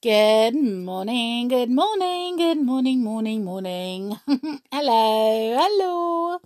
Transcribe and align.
Good 0.00 0.54
morning, 0.54 1.48
good 1.48 1.70
morning, 1.70 2.36
good 2.36 2.62
morning, 2.62 3.02
morning, 3.02 3.44
morning. 3.44 4.16
hello, 4.70 5.56
hello. 5.58 6.38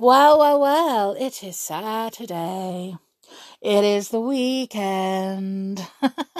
Well, 0.00 0.40
well, 0.40 0.60
well, 0.60 1.12
it 1.12 1.44
is 1.44 1.56
Saturday. 1.56 2.96
It 3.60 3.84
is 3.84 4.08
the 4.08 4.18
weekend. 4.18 5.86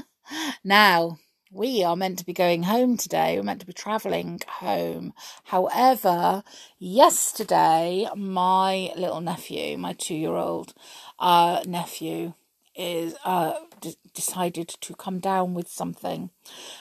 now, 0.65 1.19
we 1.53 1.85
are 1.85 1.95
meant 1.95 2.19
to 2.19 2.27
be 2.27 2.33
going 2.33 2.65
home 2.65 2.97
today. 2.97 3.37
We're 3.37 3.45
meant 3.45 3.61
to 3.61 3.67
be 3.67 3.73
travelling 3.73 4.41
home. 4.49 5.15
However, 5.45 6.43
yesterday, 6.81 8.09
my 8.17 8.93
little 8.97 9.21
nephew, 9.21 9.79
my 9.79 9.93
two 9.93 10.17
year 10.17 10.35
old 10.35 10.75
uh, 11.21 11.63
nephew, 11.69 12.35
is 12.75 13.15
uh, 13.25 13.53
d- 13.83 13.97
decided 14.15 14.69
to 14.69 14.95
come 14.95 15.19
down 15.19 15.53
with 15.53 15.69
something, 15.69 16.31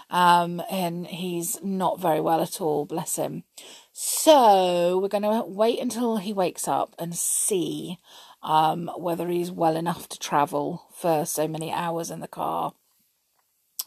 um, 0.10 0.62
and 0.72 1.08
he's 1.08 1.62
not 1.62 2.00
very 2.00 2.22
well 2.22 2.42
at 2.42 2.62
all. 2.62 2.86
Bless 2.86 3.18
him. 3.18 3.44
So 3.92 4.98
we're 5.00 5.10
going 5.10 5.24
to 5.24 5.44
wait 5.46 5.80
until 5.80 6.18
he 6.18 6.32
wakes 6.32 6.68
up 6.68 6.96
and 6.98 7.14
see 7.14 7.98
um, 8.42 8.90
whether 8.96 9.28
he's 9.28 9.52
well 9.52 9.76
enough 9.76 10.08
to 10.10 10.20
travel 10.20 10.86
for 10.94 11.26
so 11.26 11.48
many 11.48 11.72
hours 11.72 12.10
in 12.10 12.22
the 12.22 12.28
car. 12.28 12.74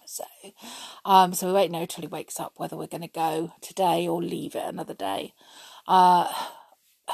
So, 0.07 0.25
um, 1.05 1.33
so 1.35 1.47
we 1.47 1.53
won't 1.55 1.91
till 1.91 2.03
he 2.03 2.07
wakes 2.07 2.39
up 2.39 2.53
whether 2.57 2.77
we're 2.77 2.87
going 2.87 3.01
to 3.01 3.09
go 3.09 3.55
today 3.61 4.07
or 4.07 4.23
leave 4.23 4.55
it 4.55 4.65
another 4.65 4.95
day. 4.95 5.33
Uh, 5.89 6.33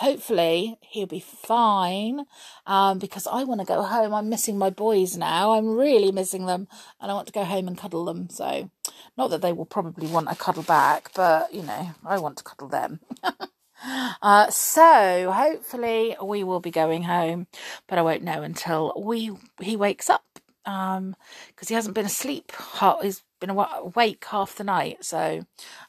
hopefully 0.01 0.79
he'll 0.81 1.07
be 1.07 1.21
fine 1.21 2.25
um, 2.67 2.99
because 2.99 3.27
I 3.27 3.45
want 3.45 3.61
to 3.61 3.67
go 3.67 3.83
home. 3.83 4.15
I'm 4.15 4.31
missing 4.31 4.57
my 4.57 4.71
boys 4.71 5.17
now. 5.17 5.53
I'm 5.53 5.77
really 5.77 6.11
missing 6.11 6.47
them 6.47 6.69
and 7.01 7.11
I 7.11 7.15
want 7.15 7.27
to 7.27 7.33
go 7.35 7.45
home 7.45 7.69
and 7.69 7.77
cuddle 7.77 8.07
them. 8.07 8.31
So, 8.31 8.71
not 9.19 9.29
that 9.29 9.43
they 9.43 9.53
will 9.53 9.67
probably 9.67 10.07
want 10.07 10.31
a 10.31 10.35
cuddle 10.35 10.63
back, 10.63 11.11
but 11.15 11.53
you 11.53 11.63
know, 11.63 11.91
I 12.05 12.19
want 12.19 12.39
to 12.39 12.45
cuddle 12.45 12.69
them. 12.69 13.01
uh, 14.23 14.51
so, 14.51 15.31
hopefully, 15.33 16.17
we 16.23 16.45
will 16.45 16.61
be 16.61 16.71
going 16.71 17.03
home, 17.03 17.47
but 17.87 17.99
I 17.99 18.03
won't 18.03 18.23
know 18.23 18.43
until 18.43 18.95
we 18.97 19.33
he 19.61 19.77
wakes 19.77 20.09
up 20.09 20.25
um 20.67 21.17
because 21.49 21.69
he 21.69 21.75
hasn't 21.75 21.95
been 21.95 22.05
asleep 22.05 22.53
he's 23.01 23.23
been 23.41 23.51
awake 23.51 24.25
half 24.31 24.55
the 24.55 24.65
night 24.65 25.05
so 25.05 25.45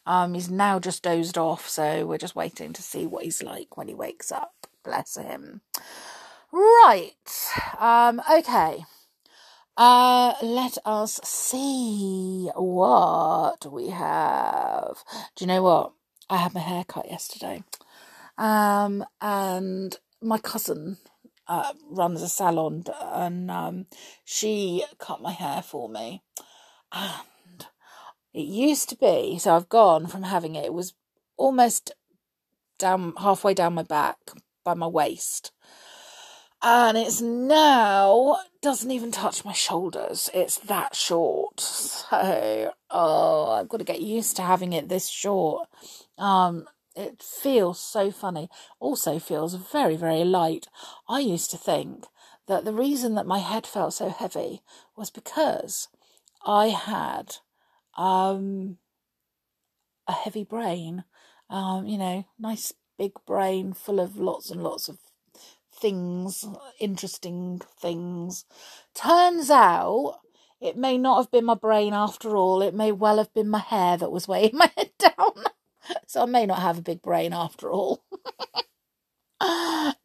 um 0.06 0.34
he's 0.34 0.50
now 0.50 0.80
just 0.80 1.04
dozed 1.04 1.38
off 1.38 1.68
so 1.68 2.06
we're 2.06 2.18
just 2.18 2.36
waiting 2.36 2.74
to 2.74 2.82
see 2.82 3.06
what 3.06 3.24
he's 3.24 3.44
like 3.44 3.78
when 3.78 3.88
he 3.88 3.94
wakes 3.94 4.32
up. 4.32 4.68
Bless 4.84 5.16
him. 5.16 5.62
Right 6.52 7.12
um 7.80 8.22
okay. 8.32 8.86
Uh 9.78 10.34
let 10.42 10.78
us 10.86 11.20
see 11.24 12.50
what 12.56 13.72
we 13.72 13.90
have. 13.90 14.98
Do 15.36 15.44
you 15.44 15.48
know 15.48 15.62
what? 15.62 15.94
I 16.30 16.38
had 16.38 16.54
my 16.54 16.62
hair 16.62 16.84
cut 16.84 17.10
yesterday. 17.10 17.64
Um 18.38 19.06
and 19.22 19.98
my 20.22 20.38
cousin 20.38 20.98
uh, 21.48 21.74
runs 21.90 22.22
a 22.22 22.30
salon 22.30 22.84
and 23.02 23.52
um, 23.52 23.86
she 24.24 24.86
cut 25.00 25.22
my 25.22 25.34
hair 25.34 25.62
for 25.62 25.90
me. 25.90 26.24
And 26.94 27.12
it 28.34 28.46
used 28.46 28.90
to 28.90 28.96
be, 28.96 29.38
so 29.40 29.56
I've 29.56 29.70
gone 29.70 30.08
from 30.08 30.24
having 30.24 30.56
it, 30.56 30.66
it 30.66 30.74
was 30.74 30.94
almost 31.38 31.92
down 32.78 33.14
halfway 33.18 33.54
down 33.54 33.74
my 33.74 33.84
back 33.84 34.18
by 34.64 34.74
my 34.74 34.88
waist. 34.88 35.52
And 36.64 36.98
it's 36.98 37.22
now 37.22 38.38
doesn't 38.62 38.92
even 38.92 39.12
touch 39.12 39.44
my 39.44 39.54
shoulders. 39.54 40.30
It's 40.34 40.58
that 40.58 40.96
short. 40.96 41.60
So, 41.60 42.74
oh, 42.92 43.52
I've 43.52 43.68
got 43.68 43.78
to 43.78 43.84
get 43.84 44.02
used 44.02 44.36
to 44.36 44.44
having 44.44 44.74
it 44.74 44.88
this 44.88 45.08
short. 45.08 45.68
Um, 46.20 46.66
it 46.96 47.24
feels 47.24 47.80
so 47.80 48.12
funny. 48.12 48.50
Also 48.80 49.18
feels 49.18 49.56
very, 49.56 49.96
very 49.96 50.24
light. 50.24 50.68
I 51.10 51.20
used 51.20 51.50
to 51.52 51.58
think 51.58 52.06
that 52.48 52.66
the 52.66 52.74
reason 52.74 53.16
that 53.16 53.26
my 53.26 53.40
head 53.40 53.66
felt 53.66 53.94
so 53.94 54.10
heavy 54.10 54.62
was 54.96 55.10
because 55.10 55.88
I 56.46 56.68
had 56.68 57.38
um, 57.98 58.78
a 60.08 60.12
heavy 60.12 60.44
brain. 60.44 61.04
Um, 61.50 61.86
you 61.86 61.98
know, 61.98 62.26
nice 62.40 62.74
big 62.98 63.12
brain 63.26 63.74
full 63.74 64.00
of 64.00 64.18
lots 64.18 64.50
and 64.50 64.64
lots 64.64 64.88
of 64.88 64.98
things, 65.74 66.46
interesting 66.80 67.62
things. 67.80 68.46
Turns 68.94 69.50
out 69.50 70.20
it 70.62 70.78
may 70.78 70.98
not 70.98 71.18
have 71.18 71.32
been 71.32 71.46
my 71.46 71.56
brain 71.56 71.94
after 71.94 72.38
all. 72.38 72.62
It 72.62 72.74
may 72.74 72.92
well 72.92 73.18
have 73.18 73.34
been 73.34 73.50
my 73.50 73.60
hair 73.60 73.98
that 73.98 74.12
was 74.12 74.28
weighing 74.28 74.52
my 74.58 74.72
head 74.78 74.92
down 74.98 75.46
so 76.08 76.24
I 76.24 76.26
may 76.26 76.46
not 76.46 76.60
have 76.60 76.78
a 76.78 76.84
big 76.84 77.02
brain 77.02 77.34
after 77.34 77.72
all. 77.72 78.04
now, 79.42 79.96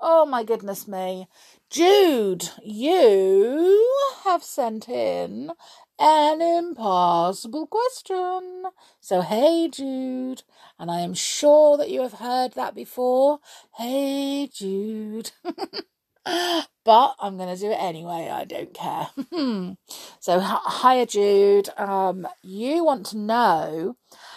oh 0.00 0.26
my 0.28 0.44
goodness 0.44 0.86
me. 0.86 1.26
Jude, 1.68 2.48
you 2.64 3.88
have 4.24 4.42
sent 4.42 4.88
in 4.88 5.52
an 6.00 6.40
impossible 6.40 7.66
question. 7.66 8.64
So, 9.00 9.20
hey, 9.20 9.68
Jude, 9.70 10.42
and 10.78 10.90
I 10.90 11.00
am 11.00 11.12
sure 11.12 11.76
that 11.76 11.90
you 11.90 12.00
have 12.00 12.14
heard 12.14 12.54
that 12.54 12.74
before. 12.74 13.40
Hey, 13.76 14.48
Jude. 14.52 15.32
but 16.24 17.14
I'm 17.20 17.36
going 17.36 17.54
to 17.54 17.60
do 17.60 17.70
it 17.70 17.78
anyway. 17.80 18.30
I 18.32 18.44
don't 18.44 18.72
care. 18.72 19.08
so, 20.20 20.40
hiya, 20.40 21.06
Jude. 21.06 21.68
Um, 21.76 22.26
you 22.42 22.84
want 22.84 23.06
to 23.06 23.18
know 23.18 23.96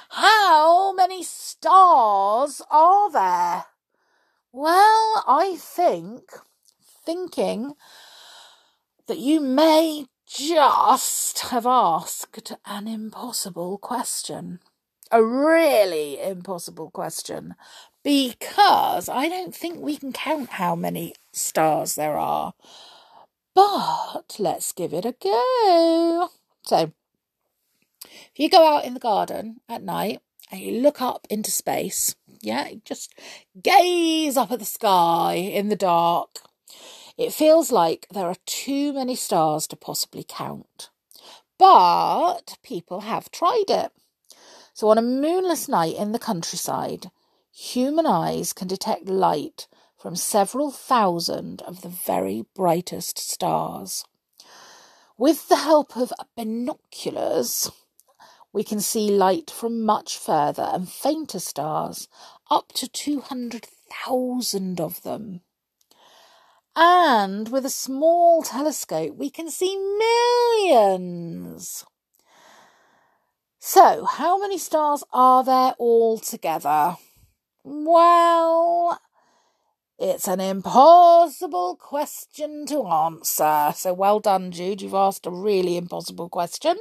how 0.10 0.94
many 0.94 1.24
stars 1.24 2.62
are 2.70 3.10
there? 3.12 3.66
Well, 4.52 5.24
I 5.28 5.56
think, 5.58 6.24
thinking 7.06 7.74
that 9.08 9.18
you 9.18 9.40
may 9.40 10.06
just 10.36 11.40
have 11.50 11.68
asked 11.68 12.54
an 12.66 12.88
impossible 12.88 13.78
question. 13.78 14.60
A 15.12 15.24
really 15.24 16.20
impossible 16.20 16.90
question 16.90 17.54
because 18.04 19.10
I 19.10 19.30
don't 19.30 19.54
think 19.54 19.80
we 19.80 19.98
can 19.98 20.12
count 20.12 20.50
how 20.52 20.76
many 20.76 21.14
stars 21.32 21.94
there 21.94 22.18
are. 22.18 22.54
But 23.54 24.38
let's 24.40 24.72
give 24.72 24.92
it 24.92 25.06
a 25.06 25.16
go. 25.22 26.30
So, 26.64 26.92
if 28.04 28.32
you 28.38 28.50
go 28.50 28.66
out 28.66 28.86
in 28.86 28.96
the 28.96 29.00
garden 29.00 29.62
at 29.70 29.84
night 29.84 30.22
and 30.52 30.60
you 30.60 30.82
look 30.82 31.00
up 31.00 31.28
into 31.30 31.52
space, 31.52 32.16
yeah, 32.42 32.70
just 32.84 33.14
gaze 33.62 34.36
up 34.36 34.52
at 34.52 34.58
the 34.58 34.66
sky 34.66 35.36
in 35.36 35.70
the 35.70 35.76
dark, 35.76 36.40
it 37.18 37.34
feels 37.34 37.72
like 37.72 38.08
there 38.12 38.28
are 38.28 38.36
too 38.46 38.94
many 38.94 39.16
stars 39.16 39.68
to 39.68 39.76
possibly 39.76 40.26
count. 40.28 40.90
But 41.58 42.58
people 42.64 43.02
have 43.02 43.32
tried 43.32 43.70
it. 43.70 43.92
So, 44.74 44.90
on 44.90 44.98
a 44.98 45.04
moonless 45.04 45.70
night 45.70 45.96
in 45.96 46.12
the 46.12 46.20
countryside, 46.20 47.12
human 47.52 48.08
eyes 48.08 48.54
can 48.54 48.68
detect 48.68 49.08
light 49.08 49.68
from 49.96 50.16
several 50.16 50.72
thousand 50.72 51.62
of 51.62 51.82
the 51.82 51.90
very 51.90 52.46
brightest 52.56 53.20
stars. 53.20 54.04
With 55.18 55.48
the 55.48 55.58
help 55.58 55.96
of 55.96 56.12
binoculars, 56.36 57.72
we 58.52 58.64
can 58.64 58.80
see 58.80 59.10
light 59.10 59.52
from 59.52 59.84
much 59.84 60.18
further 60.18 60.70
and 60.74 60.90
fainter 60.90 61.40
stars, 61.40 62.08
up 62.50 62.74
to 62.74 62.88
200,000 62.88 64.82
of 64.82 65.04
them. 65.04 65.42
And 66.76 67.50
with 67.50 67.66
a 67.66 67.70
small 67.70 68.42
telescope, 68.42 69.16
we 69.16 69.30
can 69.30 69.50
see 69.50 69.78
millions. 70.68 71.86
So, 73.60 74.06
how 74.06 74.40
many 74.40 74.58
stars 74.58 75.04
are 75.14 75.44
there 75.44 75.76
altogether? 75.80 76.98
Well, 77.64 79.00
it's 80.00 80.28
an 80.28 80.42
impossible 80.42 81.78
question 81.78 82.66
to 82.66 82.86
answer. 82.88 83.72
So 83.76 83.94
well 83.94 84.20
done, 84.20 84.52
Jude. 84.52 84.82
You've 84.82 84.94
asked 84.94 85.26
a 85.26 85.32
really 85.32 85.78
impossible 85.78 86.30
question. 86.30 86.78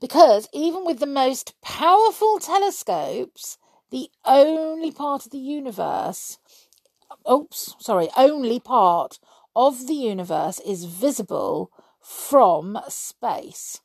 Because 0.00 0.48
even 0.54 0.84
with 0.84 1.00
the 1.00 1.06
most 1.06 1.54
powerful 1.60 2.38
telescopes, 2.38 3.58
the 3.90 4.08
only 4.24 4.92
part 4.92 5.26
of 5.26 5.32
the 5.32 5.38
universe, 5.38 6.38
oops, 7.30 7.74
sorry, 7.78 8.08
only 8.16 8.60
part 8.60 9.18
of 9.54 9.86
the 9.86 9.94
universe 9.94 10.60
is 10.60 10.84
visible 10.84 11.70
from 12.00 12.78
space 12.88 13.80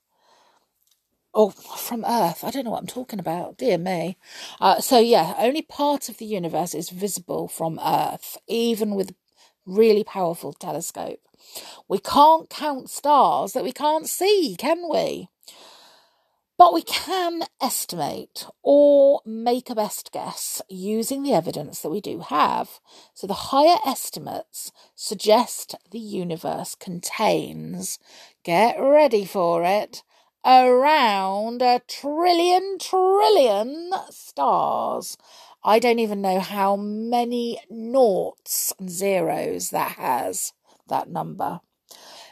or 1.33 1.47
oh, 1.47 1.49
from 1.49 2.05
Earth. 2.05 2.43
I 2.43 2.51
don't 2.51 2.65
know 2.65 2.71
what 2.71 2.81
I'm 2.81 2.87
talking 2.87 3.19
about. 3.19 3.57
Dear 3.57 3.77
me. 3.77 4.17
Uh, 4.61 4.79
so, 4.79 4.99
yeah, 4.99 5.33
only 5.39 5.63
part 5.63 6.07
of 6.09 6.17
the 6.17 6.25
universe 6.25 6.75
is 6.75 6.89
visible 6.89 7.47
from 7.47 7.79
Earth, 7.83 8.37
even 8.47 8.93
with 8.95 9.15
really 9.65 10.03
powerful 10.03 10.53
telescope. 10.53 11.19
We 11.87 11.97
can't 11.97 12.49
count 12.49 12.89
stars 12.89 13.53
that 13.53 13.63
we 13.63 13.71
can't 13.71 14.07
see, 14.07 14.55
can 14.57 14.87
we? 14.89 15.29
But 16.63 16.73
we 16.73 16.83
can 16.83 17.43
estimate 17.59 18.47
or 18.61 19.19
make 19.25 19.69
a 19.69 19.75
best 19.75 20.13
guess 20.13 20.61
using 20.69 21.21
the 21.21 21.33
evidence 21.33 21.81
that 21.81 21.89
we 21.89 21.99
do 21.99 22.19
have. 22.19 22.79
So 23.13 23.27
the 23.27 23.51
higher 23.51 23.79
estimates 23.85 24.71
suggest 24.95 25.75
the 25.91 25.99
universe 25.99 26.73
contains, 26.73 27.99
get 28.45 28.79
ready 28.79 29.25
for 29.25 29.65
it, 29.65 30.03
around 30.45 31.61
a 31.61 31.81
trillion 31.85 32.77
trillion 32.79 33.91
stars. 34.09 35.17
I 35.65 35.79
don't 35.79 35.99
even 35.99 36.21
know 36.21 36.39
how 36.39 36.77
many 36.77 37.59
noughts 37.69 38.71
and 38.79 38.89
zeros 38.89 39.71
that 39.71 39.97
has, 39.97 40.53
that 40.87 41.09
number. 41.09 41.59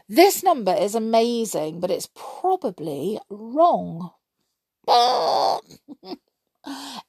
This 0.08 0.42
number 0.42 0.74
is 0.74 0.96
amazing, 0.96 1.82
but 1.82 1.92
it's 1.92 2.08
probably 2.16 3.20
wrong. 3.30 4.12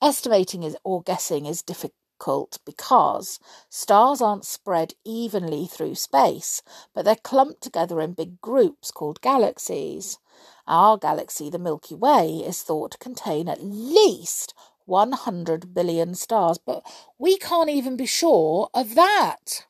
Estimating 0.01 0.63
is 0.63 0.77
or 0.85 1.03
guessing 1.03 1.47
is 1.47 1.63
difficult 1.63 2.59
because 2.65 3.41
stars 3.69 4.23
aren't 4.23 4.45
spread 4.45 4.95
evenly 5.05 5.67
through 5.67 5.97
space, 5.97 6.63
but 6.95 7.05
they're 7.05 7.17
clumped 7.17 7.61
together 7.61 8.01
in 8.01 8.13
big 8.13 8.41
groups 8.41 8.93
called 8.93 9.21
galaxies. 9.21 10.19
Our 10.69 10.97
galaxy, 10.97 11.51
the 11.51 11.59
Milky 11.59 11.97
Way, 11.97 12.45
is 12.47 12.63
thought 12.63 12.93
to 12.93 12.99
contain 12.99 13.49
at 13.49 13.65
least 13.65 14.55
100 14.87 15.75
billion 15.75 16.15
stars, 16.15 16.59
but 16.59 16.87
we 17.19 17.37
can't 17.39 17.71
even 17.71 17.97
be 17.97 18.07
sure 18.07 18.69
of 18.75 18.95
that. 18.95 19.67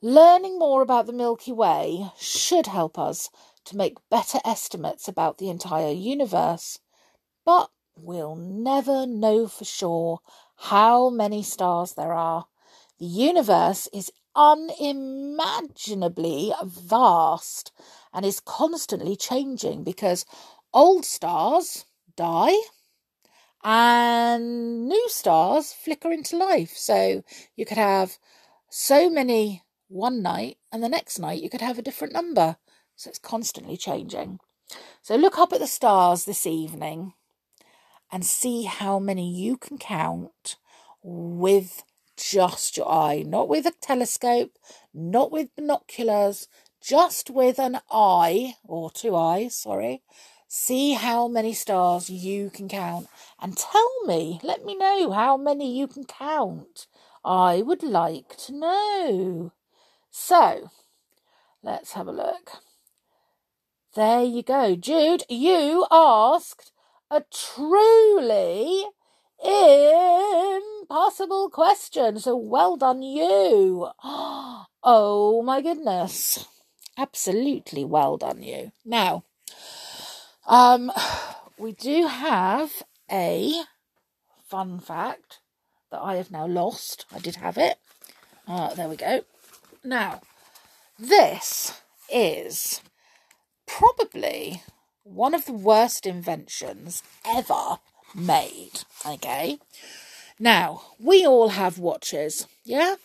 Learning 0.00 0.58
more 0.58 0.80
about 0.80 1.06
the 1.06 1.12
Milky 1.12 1.52
Way 1.52 2.10
should 2.18 2.68
help 2.68 2.98
us 2.98 3.30
to 3.66 3.76
make 3.76 4.08
better 4.10 4.38
estimates 4.44 5.08
about 5.08 5.38
the 5.38 5.50
entire 5.50 5.92
universe, 5.92 6.78
but 7.46 7.70
we'll 7.96 8.36
never 8.36 9.06
know 9.06 9.46
for 9.46 9.64
sure 9.64 10.20
how 10.56 11.08
many 11.08 11.42
stars 11.42 11.94
there 11.94 12.12
are. 12.12 12.44
The 12.98 13.06
universe 13.06 13.88
is 13.92 14.10
unimaginably 14.34 16.52
vast 16.62 17.72
and 18.12 18.26
is 18.26 18.40
constantly 18.40 19.16
changing 19.16 19.84
because 19.84 20.26
old 20.74 21.06
stars 21.06 21.86
die 22.16 22.58
and 23.62 24.88
new 24.88 25.08
stars 25.08 25.72
flicker 25.72 26.10
into 26.10 26.36
life. 26.36 26.72
So 26.76 27.22
you 27.54 27.64
could 27.64 27.78
have 27.78 28.18
so 28.68 29.08
many 29.08 29.62
one 29.88 30.20
night, 30.20 30.58
and 30.72 30.82
the 30.82 30.88
next 30.88 31.20
night 31.20 31.40
you 31.42 31.48
could 31.48 31.60
have 31.60 31.78
a 31.78 31.82
different 31.82 32.12
number. 32.12 32.56
So 32.96 33.08
it's 33.08 33.20
constantly 33.20 33.76
changing. 33.76 34.40
So 35.00 35.14
look 35.14 35.38
up 35.38 35.52
at 35.52 35.60
the 35.60 35.68
stars 35.68 36.24
this 36.24 36.44
evening 36.46 37.12
and 38.10 38.24
see 38.24 38.64
how 38.64 38.98
many 38.98 39.32
you 39.32 39.56
can 39.56 39.78
count 39.78 40.56
with 41.02 41.82
just 42.16 42.76
your 42.76 42.90
eye, 42.90 43.22
not 43.26 43.48
with 43.48 43.66
a 43.66 43.72
telescope, 43.80 44.58
not 44.94 45.30
with 45.30 45.54
binoculars, 45.54 46.48
just 46.80 47.30
with 47.30 47.58
an 47.58 47.80
eye 47.90 48.54
or 48.64 48.90
two 48.90 49.14
eyes, 49.14 49.54
sorry. 49.54 50.02
See 50.48 50.92
how 50.92 51.26
many 51.26 51.52
stars 51.52 52.08
you 52.08 52.50
can 52.50 52.68
count 52.68 53.08
and 53.40 53.56
tell 53.56 53.90
me, 54.06 54.38
let 54.42 54.64
me 54.64 54.76
know 54.76 55.10
how 55.10 55.36
many 55.36 55.76
you 55.76 55.88
can 55.88 56.04
count. 56.04 56.86
I 57.24 57.62
would 57.62 57.82
like 57.82 58.36
to 58.46 58.52
know. 58.52 59.52
So, 60.10 60.70
let's 61.62 61.92
have 61.92 62.06
a 62.06 62.12
look. 62.12 62.62
There 63.96 64.22
you 64.22 64.42
go. 64.42 64.76
Jude, 64.76 65.24
you 65.28 65.86
asked 65.90 66.70
a 67.10 67.24
truly 67.32 68.84
impossible 70.88 71.50
question. 71.50 72.18
So 72.18 72.36
well 72.36 72.76
done, 72.76 73.02
you. 73.02 73.88
Oh 74.88 75.42
my 75.42 75.62
goodness. 75.62 76.46
Absolutely 76.96 77.84
well 77.84 78.16
done, 78.16 78.40
you. 78.40 78.70
Now, 78.84 79.24
um, 80.46 80.92
we 81.58 81.72
do 81.72 82.06
have 82.06 82.70
a 83.10 83.64
fun 84.48 84.78
fact 84.78 85.40
that 85.90 86.00
I 86.00 86.14
have 86.16 86.30
now 86.30 86.46
lost. 86.46 87.04
I 87.12 87.18
did 87.18 87.36
have 87.36 87.58
it. 87.58 87.78
Uh, 88.46 88.74
there 88.74 88.88
we 88.88 88.94
go. 88.94 89.22
Now, 89.82 90.20
this 90.98 91.80
is 92.08 92.80
probably 93.66 94.62
one 95.06 95.34
of 95.34 95.44
the 95.46 95.52
worst 95.52 96.04
inventions 96.04 97.02
ever 97.24 97.78
made. 98.14 98.80
Okay. 99.06 99.58
Now, 100.38 100.82
we 100.98 101.24
all 101.24 101.50
have 101.50 101.78
watches, 101.78 102.46
yeah? 102.64 102.96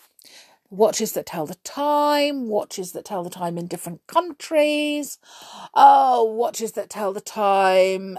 Watches 0.69 1.11
that 1.13 1.27
tell 1.27 1.45
the 1.45 1.55
time, 1.63 2.47
watches 2.47 2.93
that 2.93 3.05
tell 3.05 3.23
the 3.23 3.29
time 3.29 3.57
in 3.57 3.67
different 3.67 4.05
countries, 4.07 5.19
oh, 5.73 6.23
watches 6.23 6.71
that 6.73 6.89
tell 6.89 7.13
the 7.13 7.21
time 7.21 8.17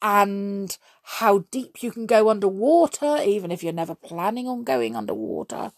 and 0.00 0.76
how 1.02 1.44
deep 1.50 1.82
you 1.82 1.90
can 1.90 2.06
go 2.06 2.30
underwater, 2.30 3.18
even 3.22 3.50
if 3.50 3.62
you're 3.62 3.72
never 3.72 3.94
planning 3.94 4.46
on 4.48 4.64
going 4.64 4.96
underwater 4.96 5.72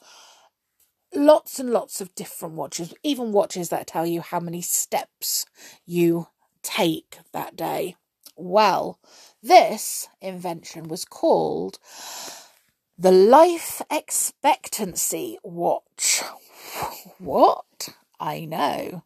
lots 1.14 1.58
and 1.58 1.70
lots 1.70 2.00
of 2.00 2.14
different 2.14 2.54
watches, 2.54 2.94
even 3.02 3.32
watches 3.32 3.68
that 3.68 3.86
tell 3.86 4.06
you 4.06 4.20
how 4.20 4.40
many 4.40 4.62
steps 4.62 5.46
you 5.84 6.28
take 6.62 7.18
that 7.32 7.56
day. 7.56 7.96
Well, 8.36 8.98
this 9.42 10.08
invention 10.20 10.88
was 10.88 11.04
called 11.04 11.78
the 12.98 13.10
Life 13.10 13.82
Expectancy 13.90 15.38
Watch. 15.42 16.22
What? 17.18 17.90
I 18.18 18.44
know. 18.44 19.04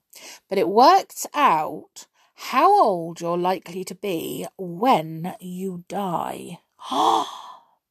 But 0.49 0.59
it 0.59 0.69
works 0.69 1.27
out 1.35 2.07
how 2.35 2.83
old 2.83 3.21
you're 3.21 3.39
likely 3.39 3.85
to 3.85 3.95
be 3.95 4.47
when 4.57 5.35
you 5.41 5.85
die. 5.89 6.59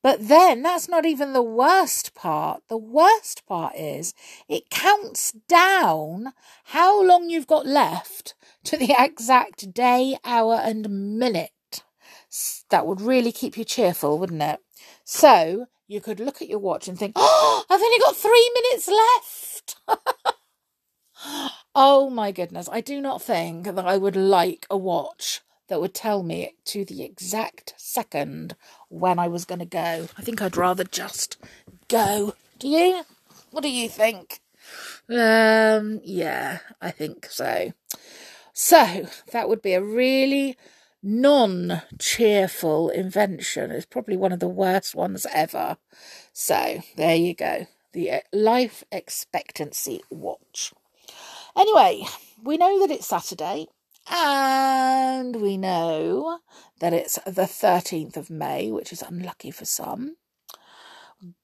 But 0.04 0.28
then 0.28 0.62
that's 0.62 0.90
not 0.90 1.06
even 1.06 1.32
the 1.32 1.42
worst 1.42 2.14
part. 2.14 2.62
The 2.68 2.78
worst 2.78 3.46
part 3.48 3.74
is 3.76 4.14
it 4.50 4.70
counts 4.70 5.32
down 5.32 6.34
how 6.66 7.02
long 7.02 7.30
you've 7.30 7.48
got 7.48 7.66
left 7.66 8.36
to 8.66 8.78
the 8.78 8.94
exact 9.00 9.74
day, 9.74 10.18
hour, 10.26 10.60
and 10.62 11.18
minute. 11.18 11.52
That 12.70 12.86
would 12.86 13.00
really 13.00 13.32
keep 13.32 13.58
you 13.58 13.64
cheerful, 13.64 14.20
wouldn't 14.20 14.42
it? 14.42 14.60
So 15.06 15.68
you 15.88 16.02
could 16.02 16.20
look 16.20 16.42
at 16.42 16.50
your 16.50 16.60
watch 16.60 16.90
and 16.90 17.00
think, 17.00 17.14
oh, 17.16 17.64
I've 17.70 17.82
only 17.82 18.00
got 18.00 18.18
three 18.18 18.52
minutes 18.56 18.90
left. 18.90 19.76
oh 21.76 22.10
my 22.10 22.34
goodness. 22.34 22.68
I 22.70 22.82
do 22.82 23.00
not 23.00 23.22
think 23.22 23.66
that 23.66 23.86
I 23.86 23.98
would 23.98 24.18
like 24.18 24.68
a 24.70 24.78
watch 24.78 25.42
that 25.74 25.82
would 25.82 25.96
tell 25.96 26.22
me 26.22 26.54
to 26.66 26.86
the 26.86 27.02
exact 27.02 27.74
second 27.78 28.56
when 28.90 29.18
I 29.18 29.28
was 29.28 29.44
going 29.44 29.58
to 29.58 29.66
go. 29.66 30.08
I 30.16 30.22
think 30.22 30.40
I'd 30.40 30.56
rather 30.56 30.84
just 30.84 31.38
go. 31.88 32.36
Do 32.60 32.68
you? 32.68 33.02
What 33.50 33.64
do 33.64 33.72
you 33.72 33.90
think? 33.90 34.40
Um, 35.10 36.00
yeah, 36.04 36.60
I 36.80 36.92
think 36.92 37.26
so. 37.26 37.74
So 38.54 39.08
that 39.32 39.50
would 39.50 39.64
be 39.64 39.74
a 39.74 39.82
really 39.82 40.60
non 41.02 41.82
cheerful 41.98 42.90
invention. 42.90 43.72
It's 43.72 43.88
probably 43.88 44.16
one 44.16 44.32
of 44.32 44.40
the 44.40 44.48
worst 44.48 44.94
ones 44.94 45.26
ever. 45.34 45.78
So 46.34 46.84
there 46.98 47.16
you 47.16 47.34
go. 47.34 47.66
The 47.94 48.12
uh, 48.12 48.20
life 48.32 48.84
expectancy 48.92 50.04
watch. 50.12 50.72
Anyway, 51.58 52.06
we 52.44 52.58
know 52.58 52.80
that 52.80 52.94
it's 52.94 53.08
Saturday. 53.08 53.70
And 54.10 55.42
we 55.42 55.58
know 55.58 56.40
that 56.80 56.94
it's 56.94 57.20
the 57.26 57.44
13th 57.44 58.18
of 58.18 58.30
May, 58.30 58.72
which 58.72 58.92
is 58.92 59.02
unlucky 59.02 59.52
for 59.52 59.66
some. 59.66 60.18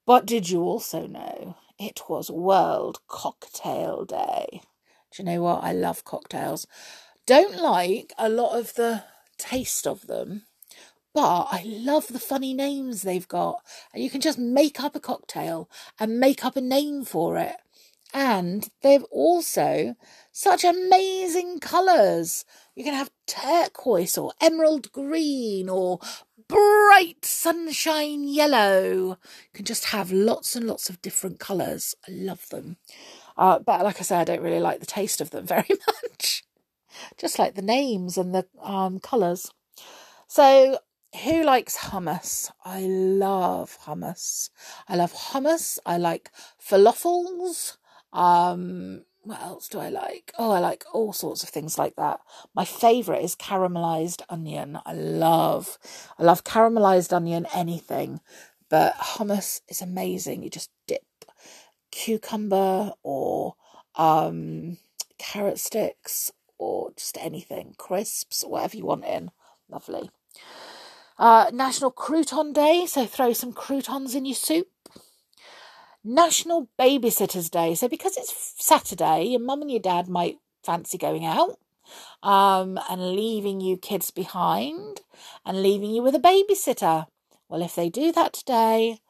But 0.06 0.26
did 0.26 0.50
you 0.50 0.62
also 0.62 1.06
know 1.06 1.56
it 1.78 2.02
was 2.08 2.30
World 2.30 2.98
Cocktail 3.08 4.04
Day? 4.04 4.60
Do 5.10 5.22
you 5.22 5.24
know 5.24 5.42
what? 5.42 5.64
I 5.64 5.72
love 5.72 6.04
cocktails. 6.04 6.66
Don't 7.26 7.56
like 7.56 8.12
a 8.18 8.28
lot 8.28 8.58
of 8.58 8.74
the 8.74 9.04
taste 9.38 9.86
of 9.86 10.06
them, 10.06 10.42
but 11.14 11.48
I 11.50 11.62
love 11.64 12.08
the 12.08 12.18
funny 12.18 12.52
names 12.52 13.02
they've 13.02 13.26
got. 13.26 13.62
And 13.94 14.02
you 14.02 14.10
can 14.10 14.20
just 14.20 14.38
make 14.38 14.80
up 14.80 14.94
a 14.94 15.00
cocktail 15.00 15.70
and 15.98 16.20
make 16.20 16.44
up 16.44 16.56
a 16.56 16.60
name 16.60 17.04
for 17.04 17.36
it. 17.38 17.56
And 18.12 18.68
they've 18.82 19.04
also 19.04 19.94
such 20.32 20.64
amazing 20.64 21.60
colours. 21.60 22.44
You 22.74 22.84
can 22.84 22.94
have 22.94 23.10
turquoise 23.26 24.18
or 24.18 24.32
emerald 24.40 24.90
green 24.92 25.68
or 25.68 26.00
bright 26.48 27.24
sunshine 27.24 28.24
yellow. 28.24 28.90
You 28.90 29.54
can 29.54 29.64
just 29.64 29.86
have 29.86 30.10
lots 30.10 30.56
and 30.56 30.66
lots 30.66 30.90
of 30.90 31.02
different 31.02 31.38
colours. 31.38 31.94
I 32.08 32.12
love 32.12 32.48
them. 32.48 32.76
Uh, 33.36 33.58
but 33.58 33.82
like 33.84 34.00
I 34.00 34.02
said, 34.02 34.20
I 34.20 34.24
don't 34.24 34.42
really 34.42 34.60
like 34.60 34.80
the 34.80 34.86
taste 34.86 35.20
of 35.20 35.30
them 35.30 35.46
very 35.46 35.68
much. 35.86 36.44
Just 37.16 37.38
like 37.38 37.54
the 37.54 37.62
names 37.62 38.18
and 38.18 38.34
the 38.34 38.46
um, 38.60 38.98
colours. 38.98 39.50
So, 40.26 40.78
who 41.24 41.42
likes 41.42 41.76
hummus? 41.76 42.50
I 42.64 42.82
love 42.82 43.78
hummus. 43.84 44.50
I 44.88 44.96
love 44.96 45.12
hummus. 45.12 45.78
I 45.84 45.96
like 45.96 46.30
falafels. 46.60 47.76
Um, 48.12 49.02
what 49.22 49.40
else 49.42 49.68
do 49.68 49.78
I 49.78 49.88
like? 49.88 50.32
Oh, 50.38 50.50
I 50.50 50.60
like 50.60 50.84
all 50.92 51.12
sorts 51.12 51.42
of 51.42 51.50
things 51.50 51.78
like 51.78 51.96
that. 51.96 52.20
My 52.54 52.64
favourite 52.64 53.22
is 53.22 53.36
caramelized 53.36 54.22
onion. 54.28 54.78
I 54.86 54.94
love, 54.94 55.78
I 56.18 56.22
love 56.22 56.44
caramelized 56.44 57.12
onion, 57.12 57.46
anything. 57.54 58.20
But 58.68 58.94
hummus 58.94 59.60
is 59.68 59.82
amazing. 59.82 60.42
You 60.42 60.50
just 60.50 60.70
dip 60.86 61.02
cucumber 61.90 62.92
or 63.02 63.56
um, 63.96 64.78
carrot 65.18 65.58
sticks 65.58 66.30
or 66.58 66.92
just 66.96 67.18
anything, 67.20 67.74
crisps, 67.78 68.42
whatever 68.42 68.76
you 68.76 68.86
want 68.86 69.04
in. 69.04 69.30
Lovely. 69.68 70.10
Uh, 71.18 71.50
National 71.52 71.90
Crouton 71.92 72.54
Day, 72.54 72.86
so 72.86 73.04
throw 73.04 73.32
some 73.32 73.52
croutons 73.52 74.14
in 74.14 74.24
your 74.24 74.34
soup. 74.34 74.68
National 76.02 76.68
Babysitters 76.78 77.50
Day, 77.50 77.74
so 77.74 77.88
because 77.88 78.16
it's 78.16 78.54
Saturday, 78.58 79.24
your 79.24 79.40
mum 79.40 79.62
and 79.62 79.70
your 79.70 79.80
dad 79.80 80.08
might 80.08 80.38
fancy 80.64 80.96
going 80.96 81.26
out 81.26 81.58
um, 82.22 82.78
and 82.88 83.14
leaving 83.14 83.60
you 83.60 83.76
kids 83.76 84.10
behind 84.10 85.02
and 85.44 85.62
leaving 85.62 85.90
you 85.90 86.02
with 86.02 86.14
a 86.14 86.18
babysitter. 86.18 87.06
Well, 87.48 87.62
if 87.62 87.74
they 87.74 87.90
do 87.90 88.12
that 88.12 88.32
today, 88.32 89.00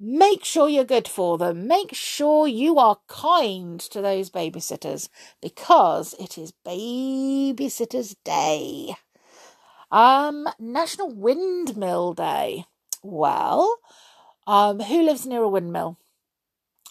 make 0.00 0.44
sure 0.44 0.68
you're 0.68 0.84
good 0.84 1.06
for 1.06 1.38
them. 1.38 1.68
Make 1.68 1.94
sure 1.94 2.48
you 2.48 2.78
are 2.78 2.98
kind 3.08 3.78
to 3.80 4.00
those 4.00 4.30
babysitters 4.30 5.08
because 5.40 6.14
it 6.18 6.38
is 6.38 6.52
Babysitters 6.66 8.16
Day. 8.24 8.96
Um, 9.90 10.48
National 10.58 11.14
Windmill 11.14 12.14
Day. 12.14 12.64
Well, 13.02 13.78
um, 14.46 14.80
who 14.80 15.02
lives 15.02 15.26
near 15.26 15.42
a 15.42 15.48
windmill? 15.48 15.98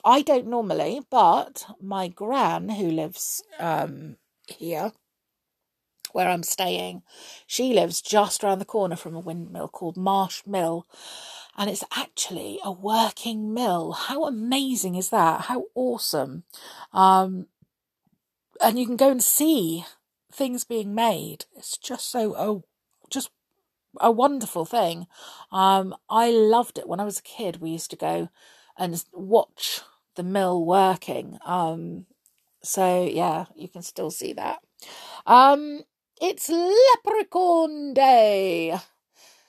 I 0.03 0.21
don't 0.21 0.47
normally, 0.47 1.01
but 1.09 1.65
my 1.79 2.07
gran, 2.07 2.69
who 2.69 2.89
lives 2.89 3.43
um, 3.59 4.17
here, 4.47 4.93
where 6.11 6.27
I'm 6.27 6.43
staying, 6.43 7.03
she 7.45 7.73
lives 7.73 8.01
just 8.01 8.43
around 8.43 8.59
the 8.59 8.65
corner 8.65 8.95
from 8.95 9.15
a 9.15 9.19
windmill 9.19 9.67
called 9.67 9.97
Marsh 9.97 10.41
Mill. 10.45 10.87
And 11.57 11.69
it's 11.69 11.83
actually 11.95 12.59
a 12.63 12.71
working 12.71 13.53
mill. 13.53 13.91
How 13.91 14.25
amazing 14.25 14.95
is 14.95 15.09
that? 15.09 15.41
How 15.41 15.65
awesome. 15.75 16.43
Um, 16.93 17.47
and 18.61 18.79
you 18.79 18.85
can 18.85 18.95
go 18.95 19.11
and 19.11 19.23
see 19.23 19.85
things 20.31 20.63
being 20.63 20.95
made. 20.95 21.45
It's 21.55 21.77
just 21.77 22.09
so, 22.09 22.35
oh, 22.37 22.63
just 23.09 23.29
a 23.99 24.11
wonderful 24.11 24.65
thing. 24.65 25.07
Um, 25.51 25.95
I 26.09 26.31
loved 26.31 26.77
it 26.77 26.87
when 26.87 26.99
I 26.99 27.05
was 27.05 27.19
a 27.19 27.23
kid. 27.23 27.57
We 27.61 27.71
used 27.71 27.91
to 27.91 27.97
go 27.97 28.29
and 28.77 29.03
watch 29.13 29.81
the 30.15 30.23
mill 30.23 30.63
working. 30.65 31.37
Um, 31.45 32.05
so 32.63 33.05
yeah, 33.05 33.45
you 33.55 33.67
can 33.67 33.81
still 33.81 34.11
see 34.11 34.33
that. 34.33 34.59
Um, 35.25 35.81
it's 36.21 36.49
Leprechaun 36.49 37.93
Day, 37.93 38.77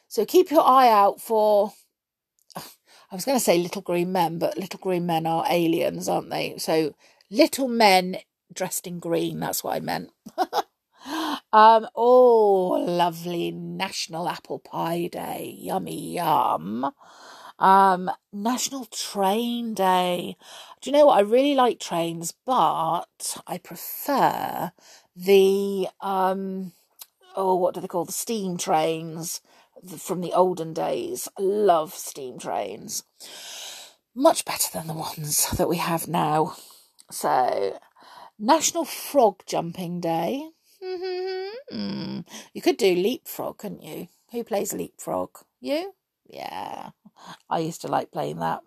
so 0.08 0.24
keep 0.26 0.50
your 0.50 0.66
eye 0.66 0.88
out 0.88 1.20
for. 1.20 1.72
I 3.10 3.14
was 3.14 3.24
going 3.24 3.36
to 3.38 3.44
say 3.44 3.58
little 3.58 3.82
green 3.82 4.10
men, 4.12 4.38
but 4.38 4.56
little 4.58 4.80
green 4.80 5.06
men 5.06 5.26
are 5.26 5.44
aliens, 5.48 6.08
aren't 6.08 6.30
they? 6.30 6.56
So 6.58 6.94
little 7.30 7.68
men 7.68 8.18
dressed 8.52 8.86
in 8.86 8.98
green. 9.00 9.38
That's 9.40 9.62
what 9.62 9.76
I 9.76 9.80
meant. 9.80 10.10
Um, 11.52 11.86
oh, 11.94 12.82
lovely 12.86 13.50
National 13.50 14.26
Apple 14.28 14.58
Pie 14.58 15.08
Day. 15.08 15.54
Yummy 15.58 16.14
yum. 16.14 16.90
Um, 17.58 18.10
National 18.32 18.86
Train 18.86 19.74
Day. 19.74 20.36
Do 20.80 20.88
you 20.90 20.96
know 20.96 21.06
what? 21.06 21.18
I 21.18 21.20
really 21.20 21.54
like 21.54 21.78
trains, 21.78 22.32
but 22.46 23.36
I 23.46 23.58
prefer 23.58 24.72
the 25.14 25.88
um 26.00 26.72
oh, 27.36 27.56
what 27.56 27.74
do 27.74 27.80
they 27.80 27.86
call 27.86 28.04
the 28.06 28.12
steam 28.12 28.56
trains 28.56 29.40
from 29.98 30.22
the 30.22 30.32
olden 30.32 30.72
days? 30.72 31.28
I 31.38 31.42
love 31.42 31.94
steam 31.94 32.38
trains. 32.38 33.04
Much 34.14 34.44
better 34.44 34.70
than 34.72 34.86
the 34.86 34.94
ones 34.94 35.50
that 35.50 35.68
we 35.68 35.76
have 35.76 36.08
now. 36.08 36.56
So, 37.10 37.78
National 38.38 38.84
Frog 38.84 39.42
Jumping 39.46 40.00
Day. 40.00 40.50
Mm-hmm. 40.82 42.20
You 42.54 42.62
could 42.62 42.76
do 42.76 42.94
leapfrog, 42.94 43.58
couldn't 43.58 43.82
you? 43.82 44.08
Who 44.32 44.44
plays 44.44 44.72
leapfrog? 44.72 45.30
You? 45.60 45.94
Yeah. 46.26 46.90
I 47.48 47.60
used 47.60 47.82
to 47.82 47.88
like 47.88 48.10
playing 48.10 48.38
that. 48.38 48.60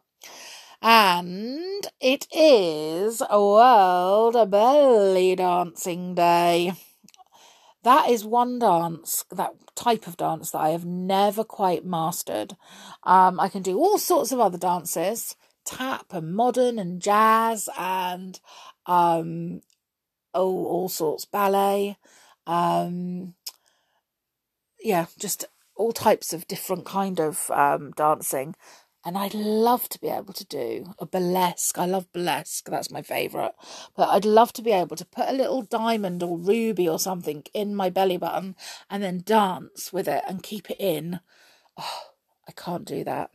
And 0.81 1.87
it 1.99 2.27
is 2.31 3.21
World 3.29 4.51
Belly 4.51 5.35
Dancing 5.35 6.15
Day. 6.15 6.73
That 7.83 8.09
is 8.09 8.25
one 8.25 8.59
dance, 8.59 9.25
that 9.31 9.53
type 9.75 10.07
of 10.07 10.17
dance 10.17 10.51
that 10.51 10.59
I 10.59 10.69
have 10.69 10.85
never 10.85 11.43
quite 11.43 11.85
mastered. 11.85 12.55
Um, 13.03 13.39
I 13.39 13.47
can 13.47 13.61
do 13.61 13.77
all 13.77 13.97
sorts 13.97 14.31
of 14.31 14.39
other 14.39 14.57
dances, 14.57 15.35
tap 15.65 16.07
and 16.11 16.35
modern 16.35 16.79
and 16.79 17.01
jazz 17.01 17.69
and 17.77 18.39
um, 18.85 19.61
oh, 20.35 20.65
all 20.65 20.89
sorts, 20.89 21.25
ballet, 21.25 21.97
um, 22.45 23.33
yeah, 24.79 25.07
just 25.17 25.45
all 25.75 25.91
types 25.91 26.33
of 26.33 26.47
different 26.47 26.85
kind 26.85 27.19
of 27.19 27.49
um, 27.51 27.91
dancing. 27.91 28.55
And 29.07 29.17
I'd 29.19 29.35
love 29.35 29.87
to 29.89 29.99
be 29.99 30.07
able 30.07 30.33
to 30.33 30.45
do 30.45 30.95
a 30.97 31.05
burlesque. 31.05 31.77
I 31.77 31.85
love 31.85 32.11
burlesque, 32.11 32.67
that's 32.69 32.89
my 32.89 33.03
favourite. 33.03 33.51
But 33.95 34.09
I'd 34.09 34.25
love 34.25 34.51
to 34.53 34.63
be 34.63 34.71
able 34.71 34.95
to 34.95 35.05
put 35.05 35.29
a 35.29 35.33
little 35.33 35.61
diamond 35.61 36.23
or 36.23 36.37
ruby 36.39 36.89
or 36.89 36.97
something 36.97 37.43
in 37.53 37.75
my 37.75 37.91
belly 37.91 38.17
button 38.17 38.55
and 38.89 39.03
then 39.03 39.21
dance 39.23 39.93
with 39.93 40.07
it 40.07 40.23
and 40.27 40.41
keep 40.41 40.71
it 40.71 40.77
in. 40.79 41.19
Oh, 41.77 42.01
I 42.47 42.51
can't 42.51 42.85
do 42.85 43.03
that. 43.03 43.29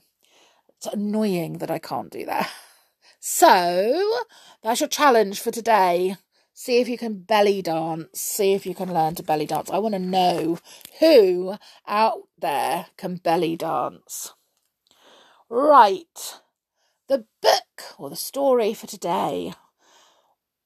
It's 0.76 0.86
annoying 0.86 1.58
that 1.58 1.70
I 1.70 1.78
can't 1.78 2.10
do 2.10 2.24
that. 2.26 2.50
So, 3.22 4.24
that's 4.62 4.80
your 4.80 4.88
challenge 4.88 5.40
for 5.40 5.50
today. 5.50 6.16
See 6.62 6.78
if 6.78 6.90
you 6.90 6.98
can 6.98 7.20
belly 7.20 7.62
dance. 7.62 8.20
See 8.20 8.52
if 8.52 8.66
you 8.66 8.74
can 8.74 8.92
learn 8.92 9.14
to 9.14 9.22
belly 9.22 9.46
dance. 9.46 9.70
I 9.70 9.78
want 9.78 9.94
to 9.94 9.98
know 9.98 10.58
who 10.98 11.54
out 11.88 12.28
there 12.38 12.88
can 12.98 13.16
belly 13.16 13.56
dance. 13.56 14.34
Right. 15.48 16.34
The 17.08 17.24
book 17.40 17.96
or 17.96 18.10
the 18.10 18.14
story 18.14 18.74
for 18.74 18.86
today. 18.86 19.54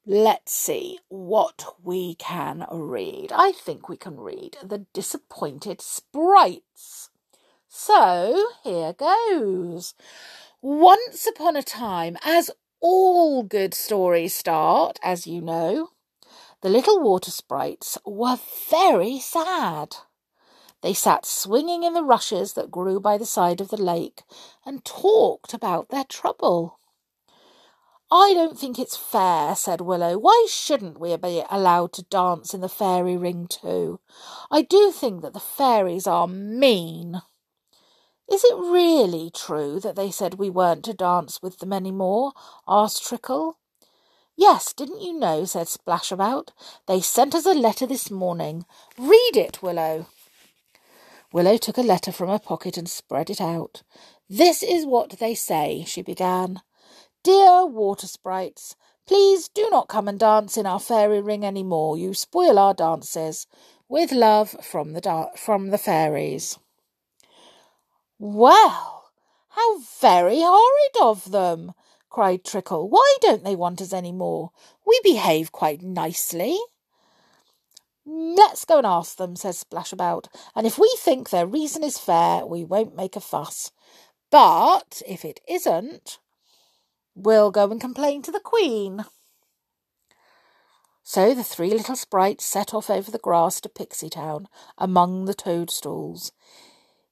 Let's 0.05 0.53
see 0.53 0.99
what 1.11 1.77
we 1.81 2.17
can 2.17 2.67
read. 2.73 3.31
I 3.33 3.53
think 3.53 3.89
we 3.89 3.97
can 3.97 4.19
read 4.19 4.57
The 4.65 4.87
Disappointed 4.93 5.81
Sprites. 5.81 7.11
So 7.69 8.49
here 8.65 8.95
goes. 8.95 9.95
Once 10.61 11.25
upon 11.25 11.55
a 11.55 11.63
time, 11.63 12.17
as 12.25 12.51
all 12.87 13.43
good 13.43 13.73
stories 13.73 14.35
start, 14.35 15.01
as 15.03 15.27
you 15.27 15.41
know. 15.41 15.89
The 16.61 16.69
little 16.69 17.01
water 17.01 17.31
sprites 17.31 17.97
were 18.05 18.39
very 18.69 19.19
sad. 19.19 19.97
They 20.83 20.93
sat 20.93 21.25
swinging 21.25 21.83
in 21.83 21.95
the 21.95 22.05
rushes 22.05 22.53
that 22.53 22.71
grew 22.71 23.01
by 23.01 23.17
the 23.17 23.25
side 23.25 23.63
of 23.63 23.71
the 23.71 23.81
lake 23.81 24.23
and 24.67 24.85
talked 24.85 25.55
about 25.55 25.89
their 25.89 26.05
trouble. 26.05 26.79
I 28.11 28.35
don't 28.35 28.59
think 28.59 28.79
it's 28.79 28.99
fair, 28.99 29.55
said 29.55 29.81
Willow. 29.81 30.19
Why 30.19 30.47
shouldn't 30.51 31.01
we 31.01 31.17
be 31.17 31.43
allowed 31.51 31.95
to 31.95 32.03
dance 32.03 32.53
in 32.53 32.61
the 32.61 32.69
fairy 32.69 33.17
ring 33.17 33.47
too? 33.49 34.01
I 34.51 34.61
do 34.61 34.93
think 34.93 35.23
that 35.23 35.33
the 35.33 35.41
fairies 35.41 36.07
are 36.07 36.29
mean. 36.29 37.23
Is 38.31 38.43
it 38.45 38.57
really 38.57 39.31
true 39.35 39.79
that 39.81 39.97
they 39.97 40.11
said 40.11 40.35
we 40.35 40.51
weren't 40.51 40.85
to 40.85 40.95
dance 40.95 41.43
with 41.43 41.59
them 41.59 41.73
any 41.73 41.93
more? 41.93 42.33
asked 42.67 43.07
Trickle. 43.07 43.59
Yes, 44.37 44.73
didn't 44.73 45.03
you 45.03 45.13
know? 45.13 45.45
said 45.45 45.67
Splashabout. 45.67 46.49
They 46.87 47.01
sent 47.01 47.35
us 47.35 47.47
a 47.47 47.55
letter 47.55 47.87
this 47.87 48.11
morning. 48.11 48.65
Read 48.99 49.37
it, 49.37 49.63
Willow. 49.63 50.07
Willow 51.33 51.57
took 51.57 51.79
a 51.79 51.83
letter 51.83 52.13
from 52.13 52.29
her 52.29 52.39
pocket 52.39 52.77
and 52.77 52.89
spread 52.89 53.29
it 53.29 53.41
out. 53.41 53.83
This 54.29 54.63
is 54.63 54.87
what 54.87 55.11
they 55.19 55.35
say, 55.35 55.85
she 55.87 56.01
began. 56.01 56.63
Dear 57.23 57.67
water 57.67 58.07
sprites, 58.07 58.75
please 59.07 59.49
do 59.49 59.69
not 59.71 59.89
come 59.89 60.09
and 60.09 60.19
dance 60.19 60.57
in 60.57 60.67
our 60.67 60.81
fairy 60.81 61.21
ring 61.21 61.45
any 61.45 61.63
more. 61.63 61.97
You 61.97 62.15
spoil 62.15 62.59
our 62.59 62.75
dances. 62.75 63.47
With 63.89 64.13
love 64.13 64.57
from 64.63 64.95
the 64.95 65.01
da- 65.01 65.35
from 65.37 65.69
the 65.71 65.79
fairies. 65.79 66.59
Well, 68.27 69.11
how 69.51 69.81
very 70.01 70.41
horrid 70.41 70.97
of 71.03 71.31
them, 71.31 71.75
cried 72.09 72.43
Trickle. 72.43 72.89
Why 72.89 73.17
don't 73.21 73.45
they 73.45 73.55
want 73.55 73.83
us 73.83 73.93
any 73.93 74.13
more? 74.13 74.51
We 74.87 74.99
behave 75.05 75.53
quite 75.53 75.83
nicely. 75.83 76.57
Let's 78.07 78.65
go 78.65 78.79
and 78.79 78.87
ask 78.87 79.19
them, 79.19 79.37
says 79.37 79.63
Splashabout, 79.63 80.29
and 80.57 80.67
if 80.67 80.79
we 80.79 80.91
think 80.99 81.29
their 81.29 81.47
reason 81.47 81.85
is 81.85 81.99
fair, 81.99 82.47
we 82.47 82.65
won't 82.65 82.97
make 82.97 83.15
a 83.15 83.21
fuss. 83.21 83.73
But 84.31 85.03
if 85.07 85.23
it 85.23 85.41
isn't, 85.47 86.19
we'll 87.15 87.51
go 87.51 87.71
and 87.71 87.79
complain 87.79 88.23
to 88.23 88.33
the 88.33 88.41
Queen. 88.41 89.05
So 91.03 91.35
the 91.35 91.45
three 91.45 91.73
little 91.73 91.95
sprites 91.95 92.47
set 92.47 92.73
off 92.73 92.89
over 92.89 93.11
the 93.11 93.19
grass 93.19 93.61
to 93.61 93.69
Pixie 93.69 94.09
Town 94.09 94.49
among 94.79 95.27
the 95.27 95.35
toadstools. 95.35 96.33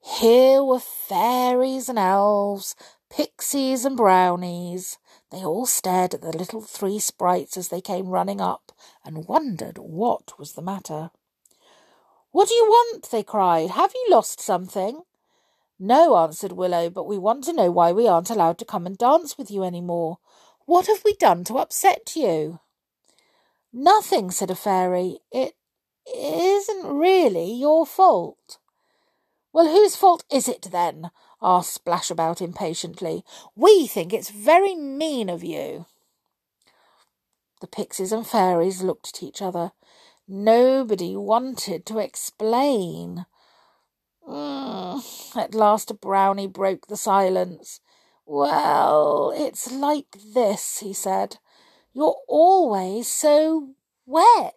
Here 0.04 0.64
were 0.64 0.80
fairies 0.80 1.88
and 1.88 1.98
elves, 1.98 2.74
pixies 3.08 3.84
and 3.84 3.96
brownies. 3.96 4.98
They 5.30 5.44
all 5.44 5.64
stared 5.64 6.14
at 6.14 6.22
the 6.22 6.36
little 6.36 6.60
three 6.60 6.98
sprites 6.98 7.56
as 7.56 7.68
they 7.68 7.80
came 7.80 8.08
running 8.08 8.40
up 8.40 8.72
and 9.04 9.28
wondered 9.28 9.78
what 9.78 10.38
was 10.38 10.52
the 10.52 10.62
matter. 10.62 11.10
What 12.32 12.48
do 12.48 12.54
you 12.54 12.64
want? 12.64 13.10
they 13.10 13.22
cried. 13.22 13.70
Have 13.70 13.92
you 13.94 14.06
lost 14.10 14.40
something? 14.40 15.02
No, 15.78 16.16
answered 16.16 16.52
Willow, 16.52 16.90
but 16.90 17.06
we 17.06 17.18
want 17.18 17.44
to 17.44 17.52
know 17.52 17.70
why 17.70 17.92
we 17.92 18.08
aren't 18.08 18.30
allowed 18.30 18.58
to 18.58 18.64
come 18.64 18.86
and 18.86 18.98
dance 18.98 19.38
with 19.38 19.50
you 19.50 19.62
any 19.62 19.80
more. 19.80 20.18
What 20.64 20.86
have 20.86 21.02
we 21.04 21.14
done 21.14 21.44
to 21.44 21.58
upset 21.58 22.16
you? 22.16 22.60
Nothing, 23.72 24.30
said 24.30 24.50
a 24.50 24.54
fairy. 24.54 25.18
It 25.30 25.54
isn't 26.12 26.86
really 26.86 27.52
your 27.52 27.86
fault. 27.86 28.58
Well, 29.52 29.68
whose 29.68 29.96
fault 29.96 30.24
is 30.30 30.48
it 30.48 30.68
then? 30.70 31.10
asked 31.42 31.84
Splashabout 31.84 32.40
impatiently. 32.40 33.24
We 33.54 33.86
think 33.86 34.12
it's 34.12 34.30
very 34.30 34.74
mean 34.74 35.28
of 35.28 35.44
you. 35.44 35.86
The 37.60 37.66
pixies 37.66 38.12
and 38.12 38.26
fairies 38.26 38.82
looked 38.82 39.08
at 39.08 39.22
each 39.22 39.42
other. 39.42 39.72
Nobody 40.26 41.16
wanted 41.16 41.84
to 41.86 41.98
explain. 41.98 43.26
Mm. 44.26 45.36
At 45.36 45.54
last 45.54 45.90
a 45.90 45.94
brownie 45.94 46.46
broke 46.46 46.86
the 46.86 46.96
silence. 46.96 47.80
Well, 48.24 49.32
it's 49.36 49.70
like 49.70 50.16
this, 50.32 50.78
he 50.78 50.92
said. 50.92 51.38
You're 51.92 52.16
always 52.26 53.08
so 53.08 53.74
wet. 54.06 54.54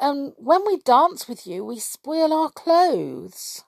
And 0.00 0.32
when 0.36 0.66
we 0.66 0.78
dance 0.78 1.28
with 1.28 1.46
you, 1.46 1.64
we 1.64 1.78
spoil 1.78 2.32
our 2.32 2.50
clothes. 2.50 3.62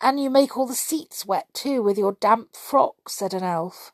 And 0.00 0.20
you 0.20 0.28
make 0.28 0.56
all 0.56 0.66
the 0.66 0.74
seats 0.74 1.24
wet 1.24 1.46
too 1.54 1.82
with 1.82 1.96
your 1.96 2.12
damp 2.20 2.56
frock, 2.56 3.08
said 3.08 3.32
an 3.32 3.42
elf. 3.42 3.92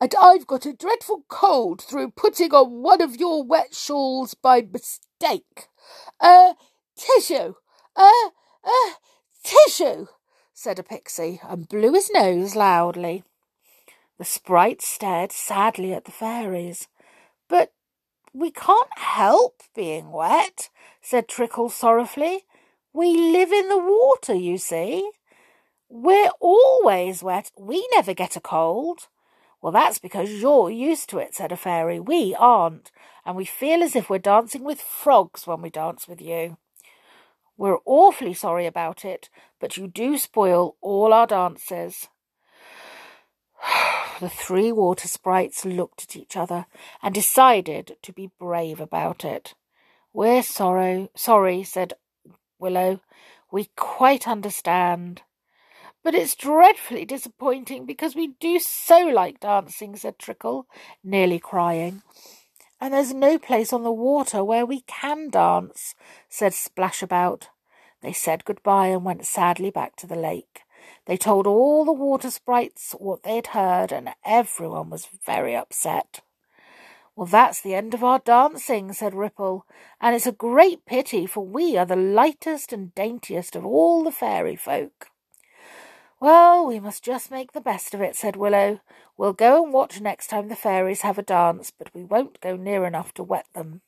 And 0.00 0.14
I've 0.20 0.46
got 0.46 0.64
a 0.64 0.72
dreadful 0.72 1.24
cold 1.28 1.82
through 1.82 2.12
putting 2.12 2.54
on 2.54 2.82
one 2.82 3.00
of 3.00 3.16
your 3.16 3.42
wet 3.42 3.74
shawls 3.74 4.34
by 4.34 4.62
mistake. 4.62 5.68
Uh, 6.20 6.54
tissue! 6.96 7.54
Uh, 7.96 8.30
uh, 8.64 8.92
tissue! 9.42 10.06
said 10.54 10.78
a 10.78 10.82
pixie, 10.82 11.40
and 11.48 11.68
blew 11.68 11.94
his 11.94 12.10
nose 12.10 12.54
loudly. 12.54 13.24
The 14.18 14.24
sprite 14.24 14.82
stared 14.82 15.30
sadly 15.30 15.92
at 15.94 16.04
the 16.04 16.10
fairies. 16.10 16.88
But 17.48 17.72
we 18.32 18.50
can't 18.50 18.98
help 18.98 19.62
being 19.74 20.10
wet, 20.10 20.70
said 21.00 21.28
Trickle 21.28 21.68
sorrowfully. 21.68 22.44
We 22.92 23.16
live 23.16 23.52
in 23.52 23.68
the 23.68 23.78
water, 23.78 24.34
you 24.34 24.58
see. 24.58 25.10
We're 25.88 26.30
always 26.40 27.22
wet. 27.22 27.50
We 27.56 27.86
never 27.92 28.14
get 28.14 28.36
a 28.36 28.40
cold. 28.40 29.08
Well, 29.60 29.72
that's 29.72 29.98
because 29.98 30.30
you're 30.30 30.70
used 30.70 31.08
to 31.10 31.18
it, 31.18 31.34
said 31.34 31.50
a 31.50 31.56
fairy. 31.56 31.98
We 31.98 32.34
aren't, 32.38 32.90
and 33.24 33.36
we 33.36 33.44
feel 33.44 33.82
as 33.82 33.96
if 33.96 34.08
we're 34.08 34.18
dancing 34.18 34.64
with 34.64 34.80
frogs 34.80 35.46
when 35.46 35.62
we 35.62 35.70
dance 35.70 36.06
with 36.06 36.20
you. 36.20 36.58
We're 37.56 37.78
awfully 37.84 38.34
sorry 38.34 38.66
about 38.66 39.04
it, 39.04 39.30
but 39.60 39.76
you 39.76 39.88
do 39.88 40.16
spoil 40.16 40.76
all 40.80 41.12
our 41.12 41.26
dances. 41.26 42.08
The 44.20 44.28
three 44.28 44.72
water 44.72 45.06
sprites 45.06 45.64
looked 45.64 46.02
at 46.02 46.16
each 46.16 46.36
other 46.36 46.66
and 47.02 47.14
decided 47.14 47.96
to 48.02 48.12
be 48.12 48.30
brave 48.38 48.80
about 48.80 49.24
it. 49.24 49.54
We're 50.12 50.42
sorrow, 50.42 51.08
sorry, 51.14 51.62
said 51.62 51.92
Willow. 52.58 53.00
We 53.52 53.70
quite 53.76 54.26
understand. 54.26 55.22
But 56.02 56.16
it's 56.16 56.34
dreadfully 56.34 57.04
disappointing 57.04 57.86
because 57.86 58.16
we 58.16 58.34
do 58.40 58.58
so 58.58 59.06
like 59.06 59.40
dancing, 59.40 59.94
said 59.94 60.18
Trickle, 60.18 60.66
nearly 61.04 61.38
crying. 61.38 62.02
And 62.80 62.94
there's 62.94 63.14
no 63.14 63.38
place 63.38 63.72
on 63.72 63.84
the 63.84 63.92
water 63.92 64.42
where 64.42 64.66
we 64.66 64.80
can 64.82 65.30
dance, 65.30 65.94
said 66.28 66.52
Splashabout. 66.52 67.48
They 68.00 68.12
said 68.12 68.44
goodbye 68.44 68.88
and 68.88 69.04
went 69.04 69.26
sadly 69.26 69.70
back 69.70 69.94
to 69.96 70.06
the 70.06 70.16
lake. 70.16 70.62
They 71.06 71.16
told 71.16 71.46
all 71.46 71.84
the 71.84 71.92
water 71.92 72.30
sprites 72.30 72.92
what 72.98 73.22
they'd 73.22 73.48
heard, 73.48 73.92
and 73.92 74.10
everyone 74.24 74.90
was 74.90 75.08
very 75.24 75.56
upset. 75.56 76.20
Well, 77.16 77.26
that's 77.26 77.60
the 77.60 77.74
end 77.74 77.94
of 77.94 78.04
our 78.04 78.20
dancing, 78.20 78.92
said 78.92 79.12
Ripple, 79.12 79.66
and 80.00 80.14
it's 80.14 80.26
a 80.26 80.32
great 80.32 80.86
pity, 80.86 81.26
for 81.26 81.44
we 81.44 81.76
are 81.76 81.84
the 81.84 81.96
lightest 81.96 82.72
and 82.72 82.94
daintiest 82.94 83.56
of 83.56 83.66
all 83.66 84.04
the 84.04 84.12
fairy 84.12 84.54
folk. 84.54 85.08
Well, 86.20 86.66
we 86.66 86.78
must 86.78 87.02
just 87.02 87.30
make 87.30 87.52
the 87.52 87.60
best 87.60 87.94
of 87.94 88.00
it, 88.00 88.16
said 88.16 88.36
Willow. 88.36 88.80
We'll 89.16 89.32
go 89.32 89.64
and 89.64 89.72
watch 89.72 90.00
next 90.00 90.28
time 90.28 90.48
the 90.48 90.56
fairies 90.56 91.00
have 91.02 91.18
a 91.18 91.22
dance, 91.22 91.72
but 91.76 91.94
we 91.94 92.04
won't 92.04 92.40
go 92.40 92.56
near 92.56 92.84
enough 92.84 93.12
to 93.14 93.22
wet 93.22 93.46
them. 93.52 93.82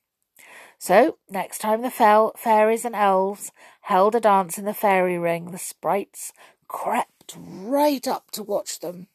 So, 0.79 1.19
next 1.29 1.59
time 1.59 1.83
the 1.83 2.33
fairies 2.37 2.85
and 2.85 2.95
elves 2.95 3.53
held 3.83 4.15
a 4.15 4.21
dance 4.21 4.59
in 4.59 4.65
the 4.65 4.75
fairy 4.75 5.19
ring, 5.19 5.51
the 5.51 5.59
sprites 5.59 6.33
crept 6.71 7.35
right 7.37 8.07
up 8.07 8.31
to 8.31 8.45
watch 8.45 8.79
them. 8.79 9.09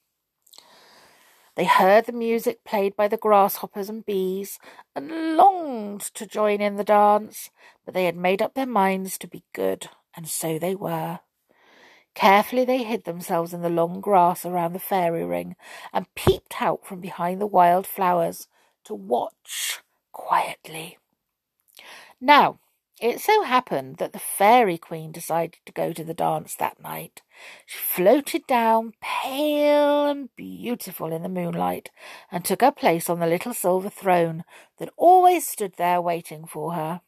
They 1.55 1.63
heard 1.63 2.05
the 2.05 2.11
music 2.11 2.65
played 2.65 2.97
by 2.97 3.07
the 3.07 3.15
grasshoppers 3.15 3.89
and 3.89 4.05
bees 4.05 4.59
and 4.93 5.37
longed 5.37 6.01
to 6.01 6.27
join 6.27 6.59
in 6.59 6.75
the 6.75 6.83
dance, 6.83 7.49
but 7.85 7.93
they 7.93 8.05
had 8.05 8.17
made 8.17 8.41
up 8.41 8.55
their 8.55 8.65
minds 8.65 9.17
to 9.19 9.27
be 9.27 9.43
good, 9.53 9.87
and 10.17 10.27
so 10.27 10.59
they 10.59 10.75
were. 10.75 11.21
Carefully 12.13 12.65
they 12.65 12.83
hid 12.83 13.05
themselves 13.05 13.53
in 13.53 13.61
the 13.61 13.69
long 13.69 14.01
grass 14.01 14.45
around 14.45 14.73
the 14.73 14.79
fairy 14.79 15.23
ring 15.23 15.55
and 15.93 16.13
peeped 16.13 16.61
out 16.61 16.85
from 16.85 16.99
behind 16.99 17.39
the 17.39 17.47
wild 17.47 17.87
flowers 17.87 18.49
to 18.83 18.93
watch 18.93 19.79
quietly. 20.11 20.97
Now, 22.19 22.59
it 23.01 23.19
so 23.19 23.43
happened 23.43 23.97
that 23.97 24.13
the 24.13 24.19
Fairy 24.19 24.77
Queen 24.77 25.12
decided 25.12 25.58
to 25.65 25.71
go 25.71 25.91
to 25.91 26.03
the 26.03 26.13
dance 26.13 26.55
that 26.55 26.81
night. 26.81 27.21
She 27.65 27.77
floated 27.77 28.47
down, 28.47 28.93
pale 29.01 30.05
and 30.05 30.34
beautiful 30.36 31.12
in 31.12 31.21
the 31.21 31.29
moonlight, 31.29 31.89
and 32.31 32.45
took 32.45 32.62
her 32.62 32.71
place 32.71 33.10
on 33.10 33.19
the 33.19 33.27
little 33.27 33.53
silver 33.53 33.89
throne 33.89 34.45
that 34.79 34.93
always 34.95 35.47
stood 35.47 35.73
there 35.77 36.01
waiting 36.01 36.45
for 36.45 36.73
her. 36.73 37.01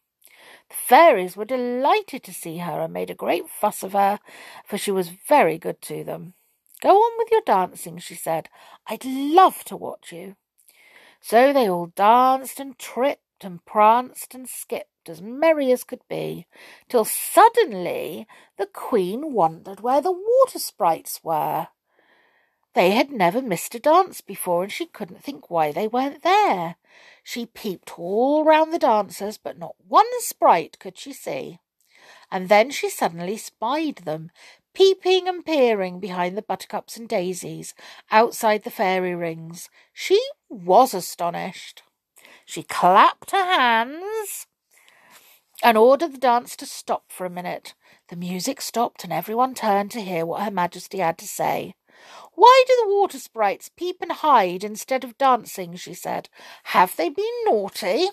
The 0.69 0.75
fairies 0.75 1.37
were 1.37 1.45
delighted 1.45 2.23
to 2.23 2.33
see 2.33 2.57
her 2.57 2.81
and 2.81 2.91
made 2.91 3.09
a 3.09 3.15
great 3.15 3.49
fuss 3.49 3.83
of 3.83 3.93
her, 3.93 4.19
for 4.65 4.77
she 4.77 4.91
was 4.91 5.09
very 5.27 5.57
good 5.57 5.81
to 5.83 6.03
them. 6.03 6.33
Go 6.81 6.89
on 6.89 7.17
with 7.17 7.31
your 7.31 7.41
dancing, 7.45 7.97
she 7.97 8.15
said. 8.15 8.49
I'd 8.87 9.05
love 9.05 9.63
to 9.65 9.77
watch 9.77 10.11
you. 10.11 10.35
So 11.21 11.51
they 11.51 11.69
all 11.69 11.87
danced 11.87 12.59
and 12.59 12.77
tripped 12.77 13.43
and 13.43 13.63
pranced 13.65 14.35
and 14.35 14.47
skipped 14.47 14.96
as 15.09 15.21
merry 15.21 15.71
as 15.71 15.83
could 15.83 16.01
be, 16.09 16.47
till 16.89 17.05
suddenly 17.05 18.27
the 18.57 18.67
Queen 18.67 19.33
wondered 19.33 19.79
where 19.79 20.01
the 20.01 20.11
water 20.11 20.59
sprites 20.59 21.23
were. 21.23 21.67
They 22.73 22.91
had 22.91 23.11
never 23.11 23.41
missed 23.41 23.73
a 23.73 23.79
dance 23.79 24.21
before, 24.21 24.63
and 24.63 24.71
she 24.71 24.85
couldn't 24.85 25.23
think 25.23 25.49
why 25.49 25.71
they 25.71 25.87
weren't 25.87 26.21
there. 26.21 26.75
She 27.23 27.47
peeped 27.47 27.97
all 27.97 28.43
round 28.43 28.71
the 28.71 28.79
dancers, 28.79 29.37
but 29.37 29.57
not 29.57 29.75
one 29.87 30.05
sprite 30.19 30.77
could 30.79 30.97
she 30.97 31.11
see. 31.11 31.59
And 32.31 32.49
then 32.49 32.69
she 32.69 32.89
suddenly 32.89 33.37
spied 33.37 33.97
them, 34.05 34.29
peeping 34.73 35.27
and 35.27 35.43
peering 35.43 35.99
behind 35.99 36.37
the 36.37 36.43
buttercups 36.43 36.97
and 36.97 37.09
daisies 37.09 37.73
outside 38.11 38.63
the 38.63 38.69
fairy 38.69 39.15
rings. 39.15 39.69
She 39.91 40.21
was 40.47 40.93
astonished. 40.93 41.81
She 42.45 42.61
clapped 42.61 43.31
her 43.31 43.43
hands 43.43 44.45
and 45.63 45.77
ordered 45.77 46.13
the 46.13 46.19
dance 46.19 46.55
to 46.57 46.65
stop 46.65 47.11
for 47.11 47.25
a 47.25 47.29
minute. 47.29 47.73
The 48.09 48.15
music 48.15 48.61
stopped, 48.61 49.03
and 49.03 49.11
everyone 49.11 49.53
turned 49.53 49.91
to 49.91 50.01
hear 50.01 50.25
what 50.25 50.43
Her 50.43 50.51
Majesty 50.51 50.99
had 50.99 51.17
to 51.19 51.27
say. 51.27 51.75
Why 52.35 52.63
do 52.67 52.75
the 52.79 52.93
water 52.93 53.17
sprites 53.17 53.69
peep 53.75 53.97
and 54.01 54.11
hide 54.11 54.63
instead 54.63 55.03
of 55.03 55.17
dancing? 55.17 55.75
she 55.75 55.93
said. 55.93 56.29
Have 56.65 56.95
they 56.95 57.09
been 57.09 57.25
naughty? 57.45 58.09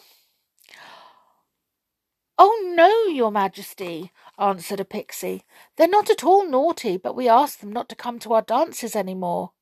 Oh, 2.37 2.73
no, 2.75 3.13
your 3.13 3.31
majesty, 3.31 4.11
answered 4.39 4.81
a 4.81 4.85
pixie. 4.85 5.45
They're 5.77 5.87
not 5.87 6.11
at 6.11 6.25
all 6.25 6.45
naughty, 6.45 6.97
but 6.97 7.15
we 7.15 7.29
ask 7.29 7.61
them 7.61 7.73
not 7.73 7.89
to 7.91 7.95
come 7.95 8.19
to 8.21 8.33
our 8.33 8.43
dances 8.43 8.97
any 8.97 9.15
more. 9.15 9.53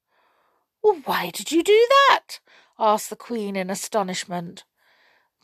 Well, 0.83 1.01
why 1.05 1.31
did 1.31 1.53
you 1.53 1.63
do 1.63 1.87
that? 2.09 2.39
asked 2.79 3.11
the 3.11 3.17
Queen 3.17 3.57
in 3.57 3.69
astonishment. 3.69 4.65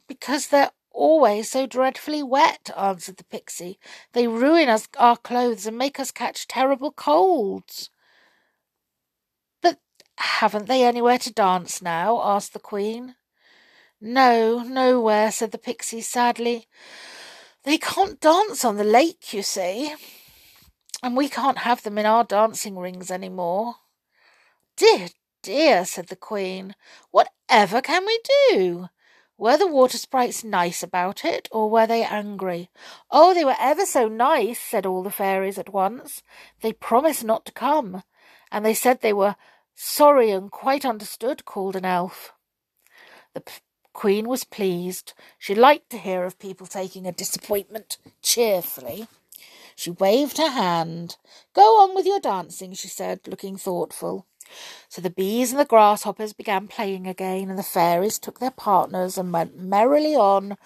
Because 0.07 0.49
they're 0.49 0.71
always 0.99 1.51
so 1.51 1.67
dreadfully 1.67 2.23
wet, 2.23 2.71
answered 2.77 3.17
the 3.17 3.25
pixie. 3.25 3.79
They 4.13 4.27
ruin 4.27 4.69
us, 4.69 4.89
our 4.99 5.17
clothes 5.17 5.67
and 5.67 5.79
make 5.79 6.01
us 6.01 6.11
catch 6.11 6.49
terrible 6.49 6.91
colds. 6.91 7.91
But 9.63 9.79
haven't 10.19 10.67
they 10.67 10.85
anywhere 10.85 11.19
to 11.19 11.33
dance 11.33 11.81
now? 11.81 12.21
asked 12.23 12.53
the 12.53 12.59
Queen. 12.59 13.15
No, 14.01 14.63
nowhere, 14.63 15.31
said 15.31 15.53
the 15.53 15.59
pixie 15.59 16.01
sadly. 16.01 16.67
They 17.65 17.79
can't 17.79 18.21
dance 18.21 18.65
on 18.65 18.77
the 18.77 18.85
lake, 18.85 19.33
you 19.33 19.43
see, 19.43 19.95
and 21.03 21.17
we 21.17 21.29
can't 21.29 21.59
have 21.59 21.83
them 21.83 21.99
in 21.99 22.07
our 22.07 22.25
dancing 22.25 22.79
rings 22.79 23.11
any 23.11 23.29
more. 23.29 23.75
Dear, 24.77 25.09
dear, 25.43 25.85
said 25.85 26.09
the 26.09 26.17
Queen, 26.17 26.75
whatever 27.11 27.81
can 27.81 28.07
we 28.07 28.21
do? 28.51 28.89
Were 29.39 29.57
the 29.57 29.69
water 29.69 29.99
sprites 29.99 30.43
nice 30.43 30.83
about 30.83 31.25
it, 31.25 31.49
or 31.53 31.71
were 31.71 31.87
they 31.87 32.03
angry? 32.03 32.71
Oh, 33.09 33.33
they 33.33 33.45
were 33.45 33.55
ever 33.61 33.87
so 33.87 34.09
nice, 34.09 34.61
said 34.61 34.85
all 34.85 35.05
the 35.05 35.13
fairies 35.13 35.59
at 35.59 35.73
once. 35.73 36.25
They 36.61 36.73
promised 36.73 37.23
not 37.23 37.47
to 37.47 37.53
come, 37.53 38.03
and 38.51 38.67
they 38.67 38.75
said 38.75 39.01
they 39.01 39.13
were 39.13 39.37
sorry 39.77 40.33
and 40.33 40.51
quite 40.51 40.85
understood, 40.85 41.45
called 41.45 41.77
an 41.77 41.85
elf. 41.85 42.33
The 43.33 43.43
p- 43.43 43.61
Queen 43.93 44.29
was 44.29 44.43
pleased. 44.43 45.13
She 45.39 45.55
liked 45.55 45.91
to 45.91 45.99
hear 45.99 46.25
of 46.25 46.41
people 46.41 46.67
taking 46.67 47.07
a 47.07 47.13
disappointment 47.13 47.97
cheerfully. 48.21 49.07
She 49.77 49.91
waved 49.93 50.39
her 50.39 50.51
hand. 50.51 51.17
Go 51.55 51.81
on 51.81 51.95
with 51.95 52.07
your 52.07 52.19
dancing, 52.19 52.73
she 52.73 52.89
said, 52.89 53.21
looking 53.29 53.57
thoughtful. 53.57 54.27
So 54.89 55.01
the 55.01 55.11
bees 55.11 55.51
and 55.51 55.61
the 55.61 55.65
grasshoppers 55.65 56.33
began 56.33 56.69
playing 56.69 57.07
again, 57.07 57.51
and 57.51 57.59
the 57.59 57.63
fairies 57.63 58.19
took 58.19 58.39
their 58.39 58.51
partners 58.51 59.19
and 59.19 59.33
went 59.33 59.59
merrily 59.59 60.15
on 60.15 60.57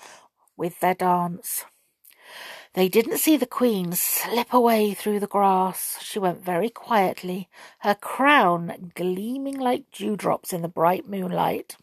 with 0.57 0.81
their 0.81 0.95
dance. 0.95 1.65
They 2.75 2.89
didn't 2.89 3.19
see 3.19 3.37
the 3.37 3.47
queen 3.47 3.93
slip 3.93 4.53
away 4.53 4.95
through 4.95 5.21
the 5.21 5.27
grass. 5.27 5.99
She 6.01 6.19
went 6.19 6.43
very 6.43 6.71
quietly, 6.71 7.51
her 7.81 7.95
crown 7.95 8.93
gleaming 8.95 9.59
like 9.59 9.91
dewdrops 9.93 10.55
in 10.55 10.63
the 10.63 10.69
bright 10.69 11.07
moonlight. 11.07 11.77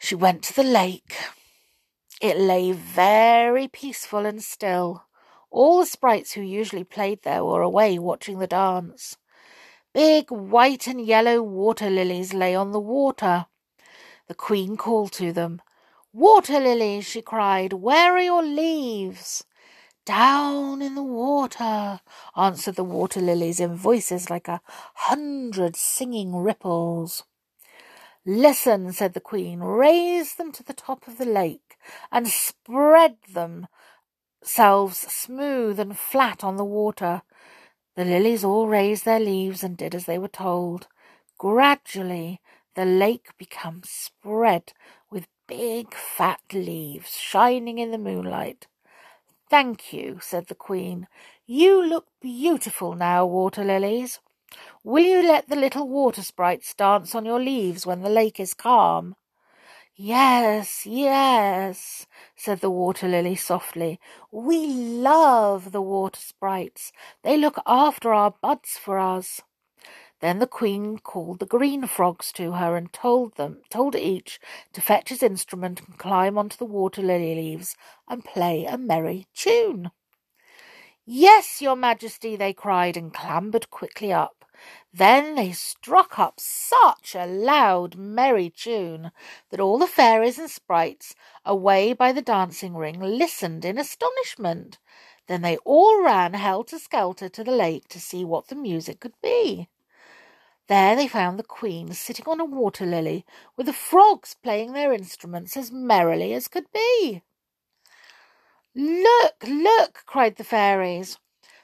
She 0.00 0.16
went 0.16 0.42
to 0.44 0.56
the 0.56 0.64
lake. 0.64 1.14
It 2.20 2.38
lay 2.38 2.72
very 2.72 3.68
peaceful 3.68 4.26
and 4.26 4.42
still. 4.42 5.04
All 5.50 5.78
the 5.78 5.86
sprites 5.86 6.32
who 6.32 6.42
usually 6.42 6.84
played 6.84 7.22
there 7.22 7.44
were 7.44 7.62
away 7.62 7.98
watching 7.98 8.38
the 8.38 8.46
dance. 8.46 9.16
Big 9.92 10.30
white 10.30 10.86
and 10.86 11.00
yellow 11.00 11.42
water 11.42 11.90
lilies 11.90 12.32
lay 12.32 12.54
on 12.54 12.70
the 12.70 12.78
water. 12.78 13.46
The 14.28 14.34
queen 14.34 14.76
called 14.76 15.10
to 15.14 15.32
them. 15.32 15.60
Water 16.12 16.60
lilies, 16.60 17.06
she 17.06 17.22
cried, 17.22 17.72
where 17.72 18.12
are 18.12 18.20
your 18.20 18.42
leaves? 18.42 19.44
Down 20.04 20.80
in 20.80 20.94
the 20.94 21.02
water, 21.02 22.00
answered 22.36 22.76
the 22.76 22.84
water 22.84 23.20
lilies 23.20 23.58
in 23.58 23.74
voices 23.74 24.30
like 24.30 24.46
a 24.46 24.60
hundred 24.94 25.74
singing 25.74 26.36
ripples. 26.36 27.24
Listen, 28.24 28.92
said 28.92 29.14
the 29.14 29.20
queen, 29.20 29.60
raise 29.60 30.34
them 30.34 30.52
to 30.52 30.62
the 30.62 30.72
top 30.72 31.08
of 31.08 31.18
the 31.18 31.26
lake 31.26 31.76
and 32.12 32.28
spread 32.28 33.16
themselves 33.32 34.98
smooth 34.98 35.80
and 35.80 35.98
flat 35.98 36.44
on 36.44 36.56
the 36.56 36.64
water. 36.64 37.22
The 37.96 38.04
lilies 38.04 38.44
all 38.44 38.68
raised 38.68 39.04
their 39.04 39.20
leaves 39.20 39.62
and 39.62 39.76
did 39.76 39.94
as 39.94 40.06
they 40.06 40.18
were 40.18 40.28
told. 40.28 40.88
Gradually, 41.38 42.40
the 42.74 42.84
lake 42.84 43.36
became 43.36 43.82
spread 43.84 44.72
with 45.10 45.26
big 45.48 45.94
fat 45.94 46.40
leaves 46.52 47.16
shining 47.16 47.78
in 47.78 47.90
the 47.90 47.98
moonlight. 47.98 48.66
Thank 49.50 49.92
you, 49.92 50.18
said 50.22 50.46
the 50.46 50.54
Queen. 50.54 51.08
You 51.46 51.84
look 51.84 52.06
beautiful 52.20 52.94
now, 52.94 53.26
water 53.26 53.64
lilies. 53.64 54.20
Will 54.84 55.04
you 55.04 55.22
let 55.22 55.48
the 55.48 55.56
little 55.56 55.88
water 55.88 56.22
sprites 56.22 56.72
dance 56.74 57.14
on 57.14 57.24
your 57.24 57.40
leaves 57.40 57.86
when 57.86 58.02
the 58.02 58.08
lake 58.08 58.38
is 58.38 58.54
calm? 58.54 59.16
Yes, 60.02 60.86
yes, 60.86 62.06
said 62.34 62.60
the 62.60 62.70
water 62.70 63.06
lily 63.06 63.36
softly. 63.36 64.00
We 64.32 64.66
love 64.66 65.72
the 65.72 65.82
water 65.82 66.18
sprites. 66.18 66.90
They 67.22 67.36
look 67.36 67.58
after 67.66 68.14
our 68.14 68.30
buds 68.30 68.78
for 68.78 68.98
us. 68.98 69.42
Then 70.20 70.38
the 70.38 70.46
queen 70.46 70.98
called 71.00 71.38
the 71.38 71.44
green 71.46 71.86
frogs 71.86 72.32
to 72.32 72.52
her 72.52 72.76
and 72.76 72.90
told 72.94 73.36
them, 73.36 73.60
told 73.68 73.94
each 73.94 74.40
to 74.72 74.80
fetch 74.80 75.10
his 75.10 75.22
instrument 75.22 75.82
and 75.86 75.98
climb 75.98 76.38
onto 76.38 76.56
the 76.56 76.64
water 76.64 77.02
lily 77.02 77.34
leaves 77.34 77.76
and 78.08 78.24
play 78.24 78.64
a 78.64 78.78
merry 78.78 79.26
tune. 79.34 79.90
Yes, 81.04 81.60
your 81.60 81.76
majesty, 81.76 82.36
they 82.36 82.54
cried 82.54 82.96
and 82.96 83.12
clambered 83.12 83.68
quickly 83.68 84.14
up. 84.14 84.39
Then 84.92 85.34
they 85.34 85.52
struck 85.52 86.18
up 86.18 86.40
such 86.40 87.14
a 87.14 87.26
loud, 87.26 87.96
merry 87.96 88.50
tune 88.50 89.12
that 89.50 89.60
all 89.60 89.78
the 89.78 89.86
fairies 89.86 90.38
and 90.38 90.50
sprites 90.50 91.14
away 91.44 91.92
by 91.92 92.12
the 92.12 92.22
dancing 92.22 92.74
ring 92.74 92.98
listened 93.00 93.64
in 93.64 93.78
astonishment. 93.78 94.78
Then 95.26 95.42
they 95.42 95.58
all 95.58 96.02
ran 96.02 96.34
helter 96.34 96.78
skelter 96.78 97.28
to 97.28 97.44
the 97.44 97.52
lake 97.52 97.88
to 97.88 98.00
see 98.00 98.24
what 98.24 98.48
the 98.48 98.56
music 98.56 99.00
could 99.00 99.14
be. 99.22 99.68
There 100.66 100.94
they 100.94 101.08
found 101.08 101.38
the 101.38 101.44
queen 101.44 101.92
sitting 101.92 102.26
on 102.28 102.38
a 102.40 102.44
water 102.44 102.86
lily 102.86 103.24
with 103.56 103.66
the 103.66 103.72
frogs 103.72 104.36
playing 104.40 104.72
their 104.72 104.92
instruments 104.92 105.56
as 105.56 105.72
merrily 105.72 106.32
as 106.32 106.48
could 106.48 106.70
be. 106.72 107.22
Look, 108.74 109.44
look, 109.46 110.04
cried 110.06 110.36
the 110.36 110.44
fairies. 110.44 111.18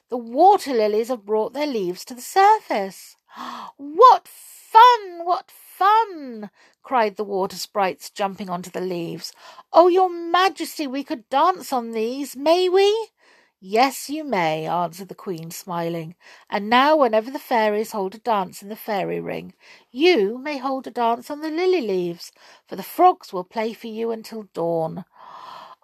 The 0.09 0.17
water 0.17 0.73
lilies 0.73 1.09
have 1.09 1.27
brought 1.27 1.53
their 1.53 1.67
leaves 1.67 2.05
to 2.05 2.15
the 2.15 2.21
surface. 2.21 3.17
What 3.77 4.29
fun! 4.29 5.25
What 5.25 5.51
fun! 5.51 6.51
cried 6.85 7.17
the 7.17 7.25
water 7.25 7.57
sprites, 7.57 8.09
jumping 8.11 8.49
onto 8.49 8.71
the 8.71 8.81
leaves. 8.81 9.33
Oh, 9.73 9.89
your 9.89 10.09
majesty, 10.09 10.87
we 10.87 11.03
could 11.03 11.29
dance 11.29 11.73
on 11.73 11.91
these, 11.91 12.37
may 12.37 12.69
we? 12.69 13.09
Yes, 13.59 14.09
you 14.09 14.23
may, 14.23 14.67
answered 14.67 15.09
the 15.09 15.15
queen, 15.15 15.51
smiling. 15.51 16.15
And 16.49 16.71
now, 16.71 16.97
whenever 16.97 17.31
the 17.31 17.39
fairies 17.41 17.91
hold 17.91 18.15
a 18.15 18.19
dance 18.19 18.63
in 18.63 18.69
the 18.69 18.77
fairy 18.77 19.19
ring, 19.19 19.55
you 19.91 20.39
may 20.39 20.59
hold 20.59 20.87
a 20.87 20.91
dance 20.93 21.31
on 21.31 21.41
the 21.41 21.51
lily 21.51 21.81
leaves, 21.81 22.31
for 22.69 22.77
the 22.77 22.85
frogs 22.85 23.33
will 23.33 23.45
play 23.45 23.73
for 23.73 23.89
you 23.89 24.13
until 24.13 24.45
dawn. 24.55 25.05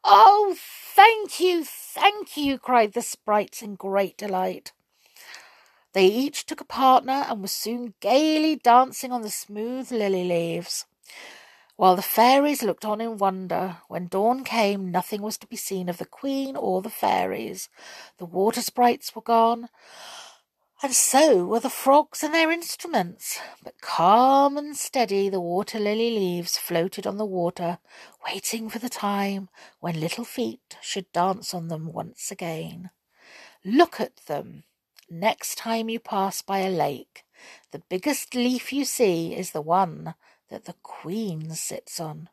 Oh, 0.04 0.56
thank 0.58 1.38
you, 1.40 1.64
thank 1.64 2.36
you, 2.36 2.58
cried 2.58 2.92
the 2.92 3.02
sprites 3.02 3.62
in 3.62 3.76
great 3.76 4.16
delight. 4.16 4.72
They 5.92 6.06
each 6.06 6.46
took 6.46 6.60
a 6.60 6.64
partner 6.64 7.24
and 7.28 7.40
were 7.42 7.48
soon 7.48 7.94
gaily 8.00 8.56
dancing 8.56 9.12
on 9.12 9.22
the 9.22 9.30
smooth 9.30 9.92
lily 9.92 10.24
leaves. 10.24 10.86
While 11.76 11.96
the 11.96 12.02
fairies 12.02 12.62
looked 12.62 12.84
on 12.84 13.00
in 13.00 13.18
wonder, 13.18 13.78
when 13.88 14.08
dawn 14.08 14.44
came, 14.44 14.90
nothing 14.90 15.22
was 15.22 15.38
to 15.38 15.46
be 15.46 15.56
seen 15.56 15.88
of 15.88 15.98
the 15.98 16.06
queen 16.06 16.56
or 16.56 16.82
the 16.82 16.90
fairies. 16.90 17.68
The 18.18 18.26
water 18.26 18.62
sprites 18.62 19.14
were 19.14 19.22
gone, 19.22 19.68
and 20.82 20.92
so 20.92 21.44
were 21.44 21.60
the 21.60 21.70
frogs 21.70 22.24
and 22.24 22.34
their 22.34 22.50
instruments. 22.50 23.38
But 23.62 23.80
calm 23.80 24.58
and 24.58 24.76
steady 24.76 25.28
the 25.28 25.40
water 25.40 25.78
lily 25.78 26.10
leaves 26.10 26.58
floated 26.58 27.06
on 27.06 27.18
the 27.18 27.24
water, 27.24 27.78
waiting 28.26 28.68
for 28.68 28.80
the 28.80 28.88
time 28.88 29.48
when 29.78 30.00
little 30.00 30.24
feet 30.24 30.76
should 30.80 31.10
dance 31.12 31.54
on 31.54 31.68
them 31.68 31.92
once 31.92 32.32
again. 32.32 32.90
Look 33.64 34.00
at 34.00 34.16
them 34.26 34.64
next 35.08 35.56
time 35.56 35.88
you 35.88 36.00
pass 36.00 36.42
by 36.42 36.58
a 36.60 36.70
lake. 36.70 37.24
The 37.70 37.82
biggest 37.88 38.34
leaf 38.34 38.72
you 38.72 38.84
see 38.84 39.36
is 39.36 39.52
the 39.52 39.60
one 39.60 40.14
that 40.50 40.64
the 40.64 40.74
Queen 40.82 41.50
sits 41.54 42.00
on. 42.00 42.28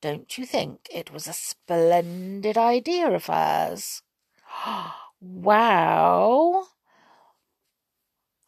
Don't 0.00 0.36
you 0.36 0.44
think 0.44 0.88
it 0.92 1.12
was 1.12 1.28
a 1.28 1.32
splendid 1.32 2.58
idea 2.58 3.08
of 3.08 3.26
hers? 3.26 4.02
wow! 5.20 6.66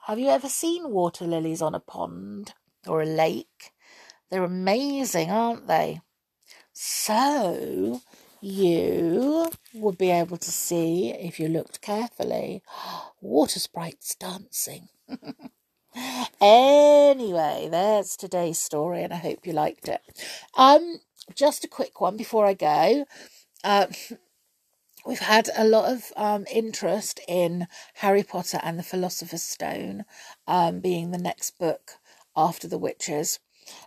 Have 0.07 0.21
you 0.21 0.29
ever 0.29 0.49
seen 0.49 0.93
water 0.93 1.25
lilies 1.25 1.61
on 1.61 1.75
a 1.75 1.81
pond 1.81 2.55
or 2.87 3.03
a 3.03 3.05
lake? 3.07 3.73
They're 4.31 4.45
amazing, 4.45 5.33
aren't 5.33 5.67
they? 5.67 6.01
So, 6.73 8.03
you 8.41 9.51
would 9.75 9.99
be 9.99 10.13
able 10.13 10.37
to 10.37 10.51
see, 10.53 11.11
if 11.11 11.41
you 11.41 11.49
looked 11.49 11.81
carefully, 11.81 12.63
water 13.21 13.59
sprites 13.59 14.15
dancing. 14.15 14.91
anyway, 16.41 17.67
there's 17.69 18.17
today's 18.17 18.61
story, 18.61 19.03
and 19.03 19.13
I 19.13 19.17
hope 19.17 19.45
you 19.45 19.55
liked 19.55 19.89
it. 19.89 20.03
Um, 20.57 21.01
just 21.35 21.65
a 21.65 21.69
quick 21.69 22.01
one 22.01 22.17
before 22.17 22.47
I 22.47 22.55
go. 22.55 23.07
Uh, 23.65 23.89
we've 25.07 25.21
had 25.21 25.49
a 25.57 25.65
lot 25.65 25.91
of 25.91 26.13
um, 26.17 26.45
interest 26.53 27.21
in 27.29 27.69
Harry 27.95 28.23
Potter 28.23 28.61
and 28.63 28.79
the 28.79 28.83
Philosopher's 28.83 29.43
Stone 29.43 30.05
um, 30.47 30.81
being 30.81 31.11
the 31.11 31.19
next 31.19 31.59
book 31.59 31.93
after 32.37 32.67
the 32.67 32.79
witches. 32.79 33.39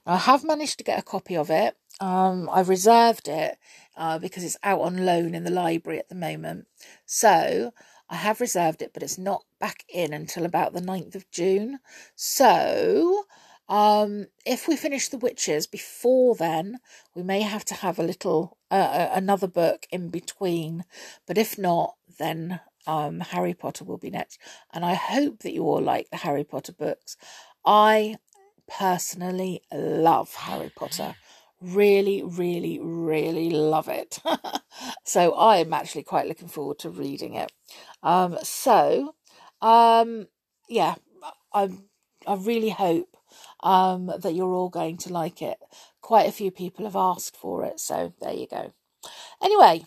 Now, 0.05 0.13
I 0.13 0.17
have 0.17 0.43
managed 0.43 0.77
to 0.77 0.83
get 0.83 0.99
a 0.99 1.03
copy 1.03 1.35
of 1.35 1.49
it. 1.49 1.75
Um, 1.99 2.49
I've 2.51 2.69
reserved 2.69 3.27
it 3.27 3.57
uh, 3.97 4.19
because 4.19 4.43
it's 4.43 4.57
out 4.63 4.81
on 4.81 5.05
loan 5.05 5.35
in 5.35 5.43
the 5.43 5.51
library 5.51 5.99
at 5.99 6.09
the 6.09 6.15
moment. 6.15 6.67
So 7.05 7.73
I 8.09 8.15
have 8.15 8.41
reserved 8.41 8.81
it, 8.81 8.91
but 8.93 9.03
it's 9.03 9.17
not 9.17 9.43
back 9.59 9.83
in 9.89 10.13
until 10.13 10.45
about 10.45 10.73
the 10.73 10.81
9th 10.81 11.15
of 11.15 11.29
June. 11.29 11.79
So 12.15 13.25
um, 13.69 14.25
if 14.45 14.67
we 14.67 14.75
finish 14.75 15.09
The 15.09 15.17
Witches 15.19 15.67
before 15.67 16.35
then, 16.35 16.79
we 17.15 17.21
may 17.21 17.41
have 17.41 17.63
to 17.65 17.75
have 17.75 17.99
a 17.99 18.03
little 18.03 18.57
uh, 18.71 18.73
uh, 18.73 19.11
another 19.13 19.47
book 19.47 19.85
in 19.91 20.09
between. 20.09 20.85
But 21.27 21.37
if 21.37 21.57
not, 21.57 21.95
then 22.17 22.61
um, 22.87 23.19
Harry 23.19 23.53
Potter 23.53 23.85
will 23.85 23.99
be 23.99 24.09
next. 24.09 24.39
And 24.73 24.83
I 24.83 24.95
hope 24.95 25.39
that 25.39 25.53
you 25.53 25.63
all 25.63 25.81
like 25.81 26.09
the 26.09 26.17
Harry 26.17 26.43
Potter 26.43 26.73
books. 26.73 27.15
I 27.63 28.15
personally 28.67 29.61
love 29.71 30.33
Harry 30.33 30.71
Potter. 30.75 31.15
Really, 31.61 32.23
really, 32.23 32.79
really 32.79 33.51
love 33.51 33.87
it. 33.87 34.17
so 35.03 35.33
I 35.33 35.57
am 35.57 35.73
actually 35.73 36.03
quite 36.03 36.27
looking 36.27 36.47
forward 36.47 36.79
to 36.79 36.89
reading 36.89 37.35
it. 37.35 37.51
Um, 38.01 38.39
so, 38.41 39.13
um, 39.61 40.27
yeah, 40.67 40.95
I 41.53 41.69
I 42.25 42.35
really 42.35 42.69
hope 42.69 43.08
um, 43.61 44.11
that 44.19 44.33
you're 44.33 44.53
all 44.53 44.69
going 44.69 44.97
to 44.97 45.13
like 45.13 45.41
it. 45.41 45.57
Quite 46.01 46.27
a 46.27 46.31
few 46.31 46.51
people 46.51 46.85
have 46.85 46.95
asked 46.95 47.35
for 47.35 47.65
it, 47.65 47.79
so 47.79 48.13
there 48.21 48.33
you 48.33 48.47
go. 48.47 48.73
Anyway, 49.41 49.85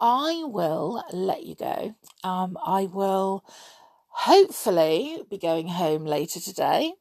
I 0.00 0.42
will 0.44 1.02
let 1.12 1.44
you 1.44 1.54
go. 1.54 1.94
Um, 2.24 2.58
I 2.64 2.86
will 2.86 3.44
hopefully 4.08 5.22
be 5.30 5.38
going 5.38 5.68
home 5.68 6.04
later 6.04 6.40
today. 6.40 6.94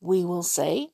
We 0.00 0.24
will 0.24 0.42
see. 0.42 0.90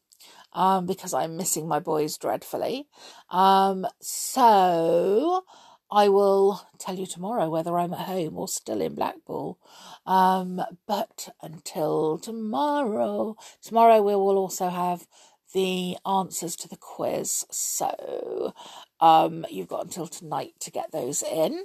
Um, 0.54 0.86
because 0.86 1.12
I'm 1.12 1.36
missing 1.36 1.68
my 1.68 1.78
boys 1.78 2.16
dreadfully. 2.16 2.86
Um, 3.28 3.86
so 4.00 5.44
I 5.90 6.08
will 6.08 6.66
tell 6.78 6.96
you 6.96 7.06
tomorrow 7.06 7.48
whether 7.48 7.78
I'm 7.78 7.94
at 7.94 8.00
home 8.00 8.36
or 8.36 8.48
still 8.48 8.80
in 8.80 8.94
Blackpool. 8.94 9.58
Um, 10.06 10.62
but 10.86 11.28
until 11.42 12.18
tomorrow, 12.18 13.36
tomorrow 13.62 14.02
we 14.02 14.14
will 14.14 14.36
also 14.36 14.68
have 14.68 15.06
the 15.54 15.96
answers 16.06 16.56
to 16.56 16.68
the 16.68 16.76
quiz. 16.76 17.44
So 17.50 18.54
um, 19.00 19.46
you've 19.50 19.68
got 19.68 19.84
until 19.84 20.06
tonight 20.06 20.54
to 20.60 20.70
get 20.70 20.92
those 20.92 21.22
in, 21.22 21.64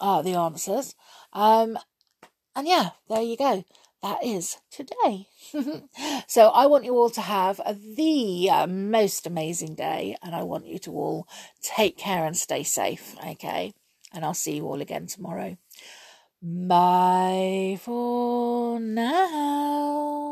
uh, 0.00 0.22
the 0.22 0.34
answers. 0.34 0.94
Um, 1.32 1.78
and 2.56 2.66
yeah, 2.66 2.90
there 3.08 3.22
you 3.22 3.36
go 3.36 3.64
that 4.06 4.24
is 4.24 4.58
today. 4.70 5.26
so 6.28 6.48
I 6.48 6.66
want 6.66 6.84
you 6.84 6.94
all 6.94 7.10
to 7.10 7.20
have 7.20 7.60
the 7.96 8.48
uh, 8.50 8.66
most 8.66 9.26
amazing 9.26 9.74
day, 9.74 10.16
and 10.22 10.34
I 10.34 10.42
want 10.44 10.66
you 10.66 10.78
to 10.80 10.92
all 10.92 11.28
take 11.60 11.96
care 11.96 12.24
and 12.24 12.36
stay 12.36 12.62
safe, 12.62 13.16
okay? 13.26 13.72
And 14.12 14.24
I'll 14.24 14.34
see 14.34 14.56
you 14.56 14.66
all 14.66 14.80
again 14.80 15.06
tomorrow. 15.06 15.56
Bye 16.40 17.78
for 17.82 18.78
now. 18.78 20.25